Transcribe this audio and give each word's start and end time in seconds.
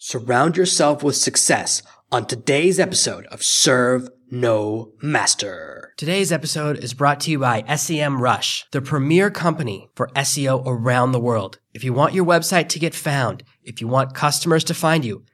Surround 0.00 0.56
yourself 0.56 1.02
with 1.02 1.16
success 1.16 1.82
on 2.12 2.24
today's 2.24 2.78
episode 2.78 3.26
of 3.26 3.42
Serve 3.42 4.08
No 4.30 4.92
Master. 5.02 5.92
Today's 5.96 6.30
episode 6.30 6.78
is 6.84 6.94
brought 6.94 7.18
to 7.22 7.32
you 7.32 7.40
by 7.40 7.64
SEM 7.74 8.22
Rush, 8.22 8.64
the 8.70 8.80
premier 8.80 9.28
company 9.28 9.90
for 9.96 10.06
SEO 10.14 10.62
around 10.64 11.10
the 11.10 11.18
world. 11.18 11.58
If 11.74 11.82
you 11.82 11.92
want 11.92 12.14
your 12.14 12.24
website 12.24 12.68
to 12.68 12.78
get 12.78 12.94
found, 12.94 13.42
if 13.64 13.80
you 13.80 13.88
want 13.88 14.14
customers 14.14 14.62
to 14.64 14.74
find 14.74 15.04
you, 15.04 15.24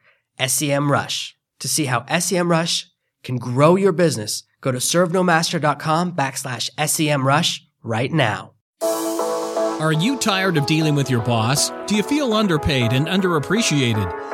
SEM 0.47 0.91
Rush. 0.91 1.37
To 1.59 1.69
see 1.69 1.85
how 1.85 2.07
SEM 2.19 2.51
Rush 2.51 2.87
can 3.23 3.37
grow 3.37 3.77
your 3.77 3.93
business, 3.93 4.45
go 4.63 4.73
to 4.73 4.79
servenomaster.com 4.79 6.17
backslash 6.17 6.71
SEM 6.89 7.27
Rush 7.27 7.67
right 7.83 8.11
now. 8.11 8.55
Are 8.81 9.93
you 9.93 10.17
tired 10.17 10.57
of 10.57 10.65
dealing 10.65 10.95
with 10.95 11.11
your 11.11 11.21
boss? 11.21 11.69
Do 11.87 11.95
you 11.97 12.03
feel 12.03 12.33
underpaid 12.33 12.95
and 12.95 13.09
underappreciated? 13.09 14.34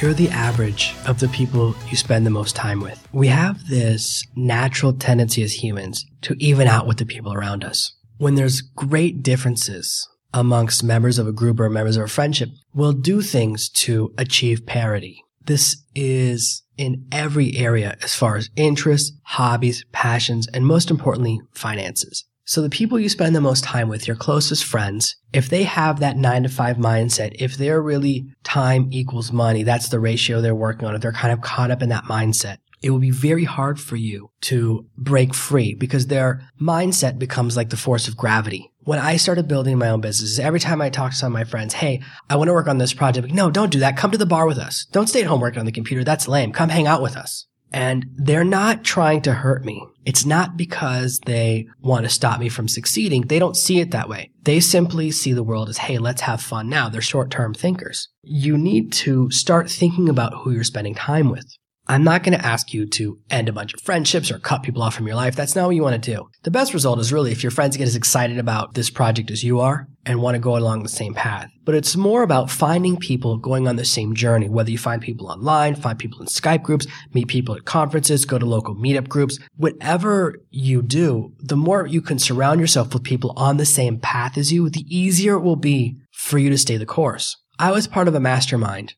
You're 0.00 0.14
the 0.14 0.30
average 0.30 0.94
of 1.08 1.18
the 1.18 1.26
people 1.26 1.74
you 1.90 1.96
spend 1.96 2.24
the 2.24 2.30
most 2.30 2.54
time 2.54 2.80
with. 2.80 3.04
We 3.12 3.26
have 3.26 3.66
this 3.66 4.24
natural 4.36 4.92
tendency 4.92 5.42
as 5.42 5.52
humans 5.52 6.06
to 6.22 6.36
even 6.38 6.68
out 6.68 6.86
with 6.86 6.98
the 6.98 7.04
people 7.04 7.34
around 7.34 7.64
us. 7.64 7.96
When 8.16 8.36
there's 8.36 8.60
great 8.60 9.24
differences 9.24 10.08
amongst 10.32 10.84
members 10.84 11.18
of 11.18 11.26
a 11.26 11.32
group 11.32 11.58
or 11.58 11.68
members 11.68 11.96
of 11.96 12.04
a 12.04 12.08
friendship, 12.08 12.50
we'll 12.72 12.92
do 12.92 13.20
things 13.22 13.68
to 13.70 14.14
achieve 14.16 14.66
parity. 14.66 15.24
This 15.46 15.82
is 15.96 16.62
in 16.76 17.04
every 17.10 17.56
area 17.56 17.96
as 18.00 18.14
far 18.14 18.36
as 18.36 18.50
interests, 18.54 19.18
hobbies, 19.24 19.84
passions, 19.90 20.46
and 20.54 20.64
most 20.64 20.92
importantly, 20.92 21.40
finances. 21.54 22.24
So 22.48 22.62
the 22.62 22.70
people 22.70 22.98
you 22.98 23.10
spend 23.10 23.36
the 23.36 23.42
most 23.42 23.62
time 23.62 23.90
with, 23.90 24.08
your 24.08 24.16
closest 24.16 24.64
friends, 24.64 25.16
if 25.34 25.50
they 25.50 25.64
have 25.64 26.00
that 26.00 26.16
nine 26.16 26.44
to 26.44 26.48
five 26.48 26.78
mindset, 26.78 27.36
if 27.38 27.58
they're 27.58 27.82
really 27.82 28.24
time 28.42 28.88
equals 28.90 29.30
money, 29.30 29.64
that's 29.64 29.90
the 29.90 30.00
ratio 30.00 30.40
they're 30.40 30.54
working 30.54 30.88
on, 30.88 30.94
if 30.94 31.02
they're 31.02 31.12
kind 31.12 31.30
of 31.30 31.42
caught 31.42 31.70
up 31.70 31.82
in 31.82 31.90
that 31.90 32.04
mindset, 32.04 32.56
it 32.80 32.88
will 32.88 33.00
be 33.00 33.10
very 33.10 33.44
hard 33.44 33.78
for 33.78 33.96
you 33.96 34.30
to 34.40 34.86
break 34.96 35.34
free 35.34 35.74
because 35.74 36.06
their 36.06 36.48
mindset 36.58 37.18
becomes 37.18 37.54
like 37.54 37.68
the 37.68 37.76
force 37.76 38.08
of 38.08 38.16
gravity. 38.16 38.72
When 38.78 38.98
I 38.98 39.18
started 39.18 39.46
building 39.46 39.76
my 39.76 39.90
own 39.90 40.00
business, 40.00 40.38
every 40.38 40.60
time 40.60 40.80
I 40.80 40.88
talk 40.88 41.10
to 41.10 41.18
some 41.18 41.34
of 41.34 41.38
my 41.38 41.44
friends, 41.44 41.74
hey, 41.74 42.00
I 42.30 42.36
want 42.36 42.48
to 42.48 42.54
work 42.54 42.66
on 42.66 42.78
this 42.78 42.94
project. 42.94 43.30
No, 43.30 43.50
don't 43.50 43.70
do 43.70 43.80
that. 43.80 43.98
Come 43.98 44.12
to 44.12 44.16
the 44.16 44.24
bar 44.24 44.46
with 44.46 44.56
us. 44.56 44.86
Don't 44.90 45.06
stay 45.06 45.20
at 45.20 45.26
home 45.26 45.42
working 45.42 45.60
on 45.60 45.66
the 45.66 45.72
computer. 45.72 46.02
That's 46.02 46.26
lame. 46.26 46.52
Come 46.52 46.70
hang 46.70 46.86
out 46.86 47.02
with 47.02 47.14
us. 47.14 47.44
And 47.72 48.06
they're 48.16 48.44
not 48.44 48.84
trying 48.84 49.22
to 49.22 49.34
hurt 49.34 49.64
me. 49.64 49.84
It's 50.04 50.24
not 50.24 50.56
because 50.56 51.20
they 51.26 51.68
want 51.80 52.04
to 52.04 52.10
stop 52.10 52.40
me 52.40 52.48
from 52.48 52.66
succeeding. 52.66 53.22
They 53.22 53.38
don't 53.38 53.56
see 53.56 53.80
it 53.80 53.90
that 53.90 54.08
way. 54.08 54.30
They 54.44 54.60
simply 54.60 55.10
see 55.10 55.34
the 55.34 55.42
world 55.42 55.68
as, 55.68 55.76
hey, 55.76 55.98
let's 55.98 56.22
have 56.22 56.40
fun 56.40 56.70
now. 56.70 56.88
They're 56.88 57.02
short 57.02 57.30
term 57.30 57.52
thinkers. 57.52 58.08
You 58.22 58.56
need 58.56 58.92
to 58.92 59.30
start 59.30 59.70
thinking 59.70 60.08
about 60.08 60.32
who 60.32 60.50
you're 60.52 60.64
spending 60.64 60.94
time 60.94 61.28
with. 61.28 61.46
I'm 61.90 62.04
not 62.04 62.22
going 62.22 62.38
to 62.38 62.44
ask 62.44 62.74
you 62.74 62.84
to 62.84 63.18
end 63.30 63.48
a 63.48 63.52
bunch 63.52 63.72
of 63.72 63.80
friendships 63.80 64.30
or 64.30 64.38
cut 64.38 64.62
people 64.62 64.82
off 64.82 64.94
from 64.94 65.06
your 65.06 65.16
life. 65.16 65.34
That's 65.34 65.56
not 65.56 65.64
what 65.64 65.74
you 65.74 65.82
want 65.82 66.02
to 66.02 66.14
do. 66.14 66.28
The 66.42 66.50
best 66.50 66.74
result 66.74 66.98
is 66.98 67.14
really 67.14 67.32
if 67.32 67.42
your 67.42 67.50
friends 67.50 67.78
get 67.78 67.88
as 67.88 67.96
excited 67.96 68.38
about 68.38 68.74
this 68.74 68.90
project 68.90 69.30
as 69.30 69.42
you 69.42 69.60
are 69.60 69.88
and 70.04 70.20
want 70.20 70.34
to 70.34 70.38
go 70.38 70.54
along 70.54 70.82
the 70.82 70.90
same 70.90 71.14
path. 71.14 71.48
But 71.64 71.74
it's 71.74 71.96
more 71.96 72.22
about 72.22 72.50
finding 72.50 72.98
people 72.98 73.38
going 73.38 73.66
on 73.66 73.76
the 73.76 73.86
same 73.86 74.14
journey, 74.14 74.50
whether 74.50 74.70
you 74.70 74.76
find 74.76 75.00
people 75.00 75.28
online, 75.28 75.76
find 75.76 75.98
people 75.98 76.20
in 76.20 76.26
Skype 76.26 76.62
groups, 76.62 76.86
meet 77.14 77.28
people 77.28 77.54
at 77.54 77.64
conferences, 77.64 78.26
go 78.26 78.38
to 78.38 78.44
local 78.44 78.74
meetup 78.74 79.08
groups, 79.08 79.38
whatever 79.56 80.34
you 80.50 80.82
do, 80.82 81.32
the 81.38 81.56
more 81.56 81.86
you 81.86 82.02
can 82.02 82.18
surround 82.18 82.60
yourself 82.60 82.92
with 82.92 83.02
people 83.02 83.32
on 83.34 83.56
the 83.56 83.64
same 83.64 83.98
path 83.98 84.36
as 84.36 84.52
you, 84.52 84.68
the 84.68 84.84
easier 84.94 85.36
it 85.36 85.42
will 85.42 85.56
be 85.56 85.96
for 86.12 86.36
you 86.36 86.50
to 86.50 86.58
stay 86.58 86.76
the 86.76 86.84
course. 86.84 87.34
I 87.58 87.72
was 87.72 87.86
part 87.86 88.08
of 88.08 88.14
a 88.14 88.20
mastermind 88.20 88.94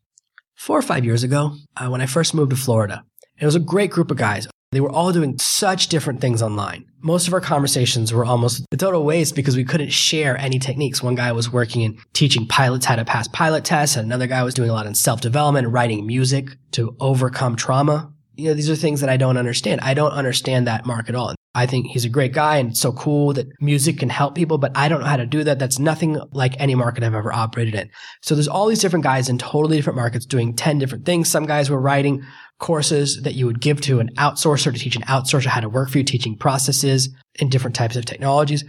four 0.60 0.78
or 0.78 0.82
five 0.82 1.06
years 1.06 1.25
ago 1.25 1.54
uh, 1.78 1.88
when 1.88 2.03
I 2.03 2.06
first 2.06 2.34
moved 2.34 2.50
to 2.50 2.56
Florida. 2.56 3.03
It 3.38 3.47
was 3.47 3.54
a 3.54 3.60
great 3.60 3.91
group 3.91 4.10
of 4.10 4.19
guys. 4.19 4.47
They 4.72 4.81
were 4.81 4.91
all 4.91 5.10
doing 5.10 5.38
such 5.38 5.88
different 5.88 6.21
things 6.21 6.43
online. 6.43 6.84
Most 7.00 7.26
of 7.26 7.32
our 7.32 7.41
conversations 7.41 8.12
were 8.12 8.26
almost 8.26 8.66
a 8.71 8.76
total 8.76 9.03
waste 9.03 9.34
because 9.34 9.56
we 9.56 9.65
couldn't 9.65 9.88
share 9.88 10.37
any 10.37 10.59
techniques. 10.59 11.03
One 11.03 11.15
guy 11.15 11.32
was 11.32 11.50
working 11.50 11.81
in 11.81 11.98
teaching 12.12 12.47
pilots 12.47 12.84
how 12.84 12.97
to 12.97 13.06
pass 13.06 13.26
pilot 13.26 13.65
tests, 13.65 13.97
and 13.97 14.04
another 14.04 14.26
guy 14.26 14.43
was 14.43 14.53
doing 14.53 14.69
a 14.69 14.75
lot 14.75 14.87
in 14.87 14.94
self 14.94 15.22
development 15.22 15.69
writing 15.69 16.06
music 16.06 16.50
to 16.72 16.94
overcome 17.00 17.56
trauma. 17.56 18.12
You 18.37 18.48
know, 18.48 18.54
these 18.54 18.69
are 18.69 18.77
things 18.77 19.00
that 19.00 19.10
I 19.10 19.16
don't 19.16 19.38
understand. 19.38 19.81
I 19.81 19.94
don't 19.94 20.12
understand 20.12 20.66
that 20.66 20.84
mark 20.84 21.09
at 21.09 21.15
all. 21.15 21.34
I 21.54 21.66
think 21.66 21.88
he's 21.88 22.04
a 22.04 22.08
great 22.08 22.32
guy 22.32 22.58
and 22.58 22.70
it's 22.70 22.80
so 22.80 22.92
cool 22.92 23.32
that 23.32 23.48
music 23.60 23.98
can 23.98 24.08
help 24.08 24.36
people, 24.36 24.56
but 24.56 24.70
I 24.76 24.88
don't 24.88 25.00
know 25.00 25.06
how 25.06 25.16
to 25.16 25.26
do 25.26 25.42
that. 25.44 25.58
That's 25.58 25.80
nothing 25.80 26.20
like 26.32 26.54
any 26.60 26.76
market 26.76 27.02
I've 27.02 27.14
ever 27.14 27.32
operated 27.32 27.74
in. 27.74 27.90
So 28.22 28.36
there's 28.36 28.46
all 28.46 28.68
these 28.68 28.80
different 28.80 29.02
guys 29.02 29.28
in 29.28 29.36
totally 29.36 29.76
different 29.76 29.96
markets 29.96 30.26
doing 30.26 30.54
10 30.54 30.78
different 30.78 31.04
things. 31.04 31.28
Some 31.28 31.46
guys 31.46 31.68
were 31.68 31.80
writing 31.80 32.22
courses 32.60 33.22
that 33.22 33.34
you 33.34 33.46
would 33.46 33.60
give 33.60 33.80
to 33.80 33.98
an 33.98 34.10
outsourcer 34.16 34.72
to 34.72 34.78
teach 34.78 34.94
an 34.94 35.02
outsourcer 35.02 35.46
how 35.46 35.60
to 35.60 35.68
work 35.68 35.90
for 35.90 35.98
you, 35.98 36.04
teaching 36.04 36.36
processes 36.36 37.08
in 37.40 37.48
different 37.48 37.74
types 37.74 37.96
of 37.96 38.04
technologies. 38.04 38.64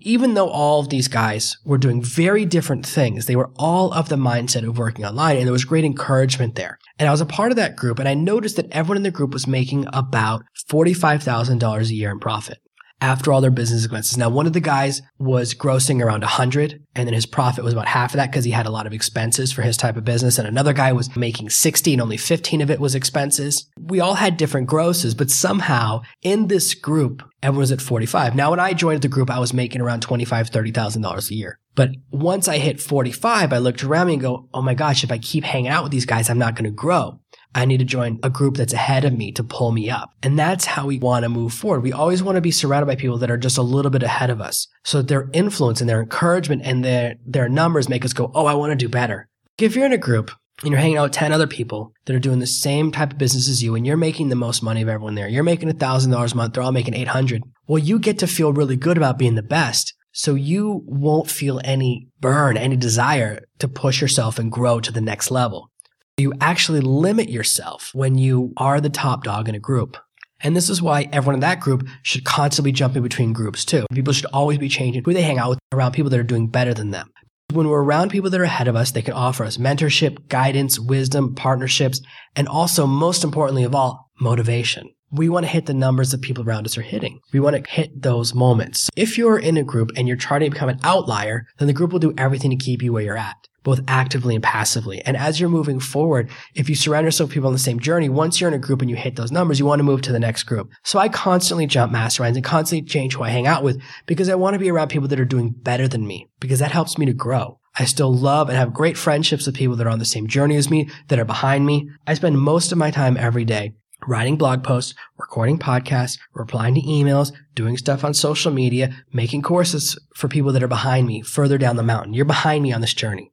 Even 0.00 0.34
though 0.34 0.48
all 0.48 0.80
of 0.80 0.88
these 0.88 1.08
guys 1.08 1.56
were 1.64 1.78
doing 1.78 2.02
very 2.02 2.44
different 2.44 2.86
things, 2.86 3.26
they 3.26 3.36
were 3.36 3.50
all 3.56 3.92
of 3.92 4.08
the 4.08 4.16
mindset 4.16 4.66
of 4.66 4.78
working 4.78 5.04
online 5.04 5.36
and 5.36 5.46
there 5.46 5.52
was 5.52 5.64
great 5.64 5.84
encouragement 5.84 6.54
there. 6.54 6.78
And 6.98 7.08
I 7.08 7.12
was 7.12 7.20
a 7.20 7.26
part 7.26 7.52
of 7.52 7.56
that 7.56 7.76
group 7.76 7.98
and 7.98 8.08
I 8.08 8.14
noticed 8.14 8.56
that 8.56 8.70
everyone 8.70 8.98
in 8.98 9.02
the 9.02 9.10
group 9.10 9.32
was 9.32 9.46
making 9.46 9.86
about 9.92 10.44
$45,000 10.68 11.90
a 11.90 11.94
year 11.94 12.10
in 12.10 12.18
profit 12.18 12.58
after 13.00 13.32
all 13.32 13.40
their 13.40 13.50
business 13.50 13.84
expenses. 13.84 14.16
Now, 14.16 14.30
one 14.30 14.46
of 14.46 14.52
the 14.52 14.60
guys 14.60 15.02
was 15.18 15.54
grossing 15.54 16.02
around 16.02 16.22
100 16.22 16.82
and 16.94 17.06
then 17.06 17.14
his 17.14 17.26
profit 17.26 17.64
was 17.64 17.74
about 17.74 17.88
half 17.88 18.12
of 18.12 18.16
that 18.16 18.30
because 18.30 18.44
he 18.44 18.50
had 18.50 18.66
a 18.66 18.70
lot 18.70 18.86
of 18.86 18.92
expenses 18.92 19.52
for 19.52 19.62
his 19.62 19.76
type 19.76 19.96
of 19.96 20.04
business. 20.04 20.38
And 20.38 20.48
another 20.48 20.72
guy 20.72 20.92
was 20.92 21.14
making 21.14 21.50
60 21.50 21.92
and 21.92 22.02
only 22.02 22.16
15 22.16 22.60
of 22.62 22.70
it 22.70 22.80
was 22.80 22.94
expenses. 22.94 23.68
We 23.78 24.00
all 24.00 24.14
had 24.14 24.36
different 24.36 24.68
grosses, 24.68 25.14
but 25.14 25.30
somehow 25.30 26.02
in 26.22 26.48
this 26.48 26.74
group, 26.74 27.22
everyone 27.42 27.60
was 27.60 27.72
at 27.72 27.82
45. 27.82 28.34
Now, 28.34 28.50
when 28.50 28.60
I 28.60 28.72
joined 28.72 29.02
the 29.02 29.08
group, 29.08 29.30
I 29.30 29.38
was 29.38 29.52
making 29.52 29.82
around 29.82 30.00
25, 30.00 30.50
$30,000 30.50 31.30
a 31.30 31.34
year. 31.34 31.58
But 31.74 31.90
once 32.10 32.48
I 32.48 32.56
hit 32.56 32.80
45, 32.80 33.52
I 33.52 33.58
looked 33.58 33.84
around 33.84 34.06
me 34.06 34.14
and 34.14 34.22
go, 34.22 34.48
Oh 34.54 34.62
my 34.62 34.72
gosh, 34.72 35.04
if 35.04 35.12
I 35.12 35.18
keep 35.18 35.44
hanging 35.44 35.68
out 35.68 35.82
with 35.82 35.92
these 35.92 36.06
guys, 36.06 36.30
I'm 36.30 36.38
not 36.38 36.54
going 36.54 36.64
to 36.64 36.70
grow. 36.70 37.20
I 37.56 37.64
need 37.64 37.78
to 37.78 37.84
join 37.84 38.20
a 38.22 38.28
group 38.28 38.58
that's 38.58 38.74
ahead 38.74 39.06
of 39.06 39.16
me 39.16 39.32
to 39.32 39.42
pull 39.42 39.72
me 39.72 39.88
up. 39.88 40.10
And 40.22 40.38
that's 40.38 40.66
how 40.66 40.86
we 40.86 40.98
want 40.98 41.22
to 41.22 41.30
move 41.30 41.54
forward. 41.54 41.82
We 41.82 41.92
always 41.92 42.22
want 42.22 42.36
to 42.36 42.42
be 42.42 42.50
surrounded 42.50 42.86
by 42.86 42.96
people 42.96 43.16
that 43.18 43.30
are 43.30 43.38
just 43.38 43.56
a 43.56 43.62
little 43.62 43.90
bit 43.90 44.02
ahead 44.02 44.28
of 44.28 44.42
us. 44.42 44.68
So 44.84 44.98
that 44.98 45.08
their 45.08 45.30
influence 45.32 45.80
and 45.80 45.88
their 45.88 46.00
encouragement 46.00 46.62
and 46.64 46.84
their, 46.84 47.16
their 47.24 47.48
numbers 47.48 47.88
make 47.88 48.04
us 48.04 48.12
go, 48.12 48.30
Oh, 48.34 48.44
I 48.44 48.52
want 48.52 48.72
to 48.72 48.76
do 48.76 48.90
better. 48.90 49.28
If 49.58 49.74
you're 49.74 49.86
in 49.86 49.94
a 49.94 49.98
group 49.98 50.30
and 50.62 50.70
you're 50.70 50.80
hanging 50.80 50.98
out 50.98 51.04
with 51.04 51.12
10 51.12 51.32
other 51.32 51.46
people 51.46 51.94
that 52.04 52.14
are 52.14 52.20
doing 52.20 52.40
the 52.40 52.46
same 52.46 52.92
type 52.92 53.12
of 53.12 53.18
business 53.18 53.48
as 53.48 53.62
you 53.62 53.74
and 53.74 53.86
you're 53.86 53.96
making 53.96 54.28
the 54.28 54.36
most 54.36 54.62
money 54.62 54.82
of 54.82 54.88
everyone 54.90 55.14
there, 55.14 55.26
you're 55.26 55.42
making 55.42 55.70
$1,000 55.70 56.32
a 56.32 56.36
month, 56.36 56.52
they're 56.52 56.62
all 56.62 56.72
making 56.72 56.94
800. 56.94 57.42
Well, 57.66 57.78
you 57.78 57.98
get 57.98 58.18
to 58.18 58.26
feel 58.26 58.52
really 58.52 58.76
good 58.76 58.98
about 58.98 59.18
being 59.18 59.34
the 59.34 59.42
best. 59.42 59.94
So 60.12 60.34
you 60.34 60.82
won't 60.86 61.30
feel 61.30 61.60
any 61.62 62.08
burn, 62.20 62.56
any 62.56 62.76
desire 62.76 63.44
to 63.58 63.68
push 63.68 64.00
yourself 64.00 64.38
and 64.38 64.50
grow 64.50 64.80
to 64.80 64.90
the 64.90 65.02
next 65.02 65.30
level. 65.30 65.70
You 66.18 66.32
actually 66.40 66.80
limit 66.80 67.28
yourself 67.28 67.90
when 67.92 68.16
you 68.16 68.54
are 68.56 68.80
the 68.80 68.88
top 68.88 69.22
dog 69.22 69.50
in 69.50 69.54
a 69.54 69.58
group. 69.58 69.98
And 70.40 70.56
this 70.56 70.70
is 70.70 70.80
why 70.80 71.10
everyone 71.12 71.34
in 71.34 71.40
that 71.40 71.60
group 71.60 71.86
should 72.02 72.24
constantly 72.24 72.72
jump 72.72 72.96
in 72.96 73.02
between 73.02 73.34
groups 73.34 73.66
too. 73.66 73.84
People 73.92 74.14
should 74.14 74.30
always 74.32 74.56
be 74.56 74.70
changing 74.70 75.04
who 75.04 75.12
they 75.12 75.20
hang 75.20 75.38
out 75.38 75.50
with 75.50 75.58
around 75.74 75.92
people 75.92 76.08
that 76.08 76.18
are 76.18 76.22
doing 76.22 76.46
better 76.46 76.72
than 76.72 76.90
them. 76.90 77.12
When 77.52 77.68
we're 77.68 77.82
around 77.82 78.10
people 78.10 78.30
that 78.30 78.40
are 78.40 78.44
ahead 78.44 78.66
of 78.66 78.76
us, 78.76 78.92
they 78.92 79.02
can 79.02 79.12
offer 79.12 79.44
us 79.44 79.58
mentorship, 79.58 80.28
guidance, 80.28 80.80
wisdom, 80.80 81.34
partnerships, 81.34 82.00
and 82.34 82.48
also 82.48 82.86
most 82.86 83.22
importantly 83.22 83.64
of 83.64 83.74
all, 83.74 84.10
motivation. 84.18 84.88
We 85.10 85.28
want 85.28 85.44
to 85.44 85.52
hit 85.52 85.66
the 85.66 85.74
numbers 85.74 86.12
that 86.12 86.22
people 86.22 86.44
around 86.44 86.64
us 86.64 86.78
are 86.78 86.82
hitting. 86.82 87.20
We 87.34 87.40
want 87.40 87.62
to 87.62 87.70
hit 87.70 88.00
those 88.00 88.34
moments. 88.34 88.88
If 88.96 89.18
you're 89.18 89.38
in 89.38 89.58
a 89.58 89.62
group 89.62 89.90
and 89.96 90.08
you're 90.08 90.16
trying 90.16 90.40
to 90.40 90.50
become 90.50 90.70
an 90.70 90.80
outlier, 90.82 91.46
then 91.58 91.68
the 91.68 91.74
group 91.74 91.92
will 91.92 91.98
do 91.98 92.14
everything 92.16 92.50
to 92.52 92.56
keep 92.56 92.82
you 92.82 92.94
where 92.94 93.02
you're 93.02 93.18
at 93.18 93.36
both 93.66 93.80
actively 93.88 94.36
and 94.36 94.44
passively. 94.44 95.02
And 95.04 95.16
as 95.16 95.40
you're 95.40 95.48
moving 95.48 95.80
forward, 95.80 96.30
if 96.54 96.68
you 96.68 96.76
surround 96.76 97.04
yourself 97.04 97.30
with 97.30 97.34
people 97.34 97.48
on 97.48 97.52
the 97.52 97.58
same 97.58 97.80
journey, 97.80 98.08
once 98.08 98.40
you're 98.40 98.46
in 98.46 98.54
a 98.54 98.58
group 98.58 98.80
and 98.80 98.88
you 98.88 98.94
hit 98.94 99.16
those 99.16 99.32
numbers, 99.32 99.58
you 99.58 99.66
want 99.66 99.80
to 99.80 99.84
move 99.84 100.02
to 100.02 100.12
the 100.12 100.20
next 100.20 100.44
group. 100.44 100.70
So 100.84 101.00
I 101.00 101.08
constantly 101.08 101.66
jump 101.66 101.92
masterminds 101.92 102.36
and 102.36 102.44
constantly 102.44 102.88
change 102.88 103.14
who 103.14 103.24
I 103.24 103.30
hang 103.30 103.48
out 103.48 103.64
with 103.64 103.82
because 104.06 104.28
I 104.28 104.36
want 104.36 104.54
to 104.54 104.60
be 104.60 104.70
around 104.70 104.90
people 104.90 105.08
that 105.08 105.18
are 105.18 105.24
doing 105.24 105.50
better 105.50 105.88
than 105.88 106.06
me 106.06 106.28
because 106.38 106.60
that 106.60 106.70
helps 106.70 106.96
me 106.96 107.06
to 107.06 107.12
grow. 107.12 107.58
I 107.76 107.86
still 107.86 108.14
love 108.14 108.48
and 108.48 108.56
have 108.56 108.72
great 108.72 108.96
friendships 108.96 109.46
with 109.46 109.56
people 109.56 109.74
that 109.74 109.86
are 109.88 109.90
on 109.90 109.98
the 109.98 110.04
same 110.04 110.28
journey 110.28 110.54
as 110.54 110.70
me, 110.70 110.88
that 111.08 111.18
are 111.18 111.24
behind 111.24 111.66
me. 111.66 111.90
I 112.06 112.14
spend 112.14 112.38
most 112.38 112.70
of 112.70 112.78
my 112.78 112.92
time 112.92 113.16
every 113.16 113.44
day 113.44 113.74
writing 114.06 114.36
blog 114.36 114.62
posts, 114.62 114.94
recording 115.18 115.58
podcasts, 115.58 116.20
replying 116.34 116.76
to 116.76 116.82
emails, 116.82 117.32
doing 117.56 117.76
stuff 117.76 118.04
on 118.04 118.14
social 118.14 118.52
media, 118.52 118.94
making 119.12 119.42
courses 119.42 119.98
for 120.14 120.28
people 120.28 120.52
that 120.52 120.62
are 120.62 120.68
behind 120.68 121.08
me 121.08 121.20
further 121.20 121.58
down 121.58 121.74
the 121.74 121.82
mountain. 121.82 122.14
You're 122.14 122.26
behind 122.26 122.62
me 122.62 122.72
on 122.72 122.80
this 122.80 122.94
journey. 122.94 123.32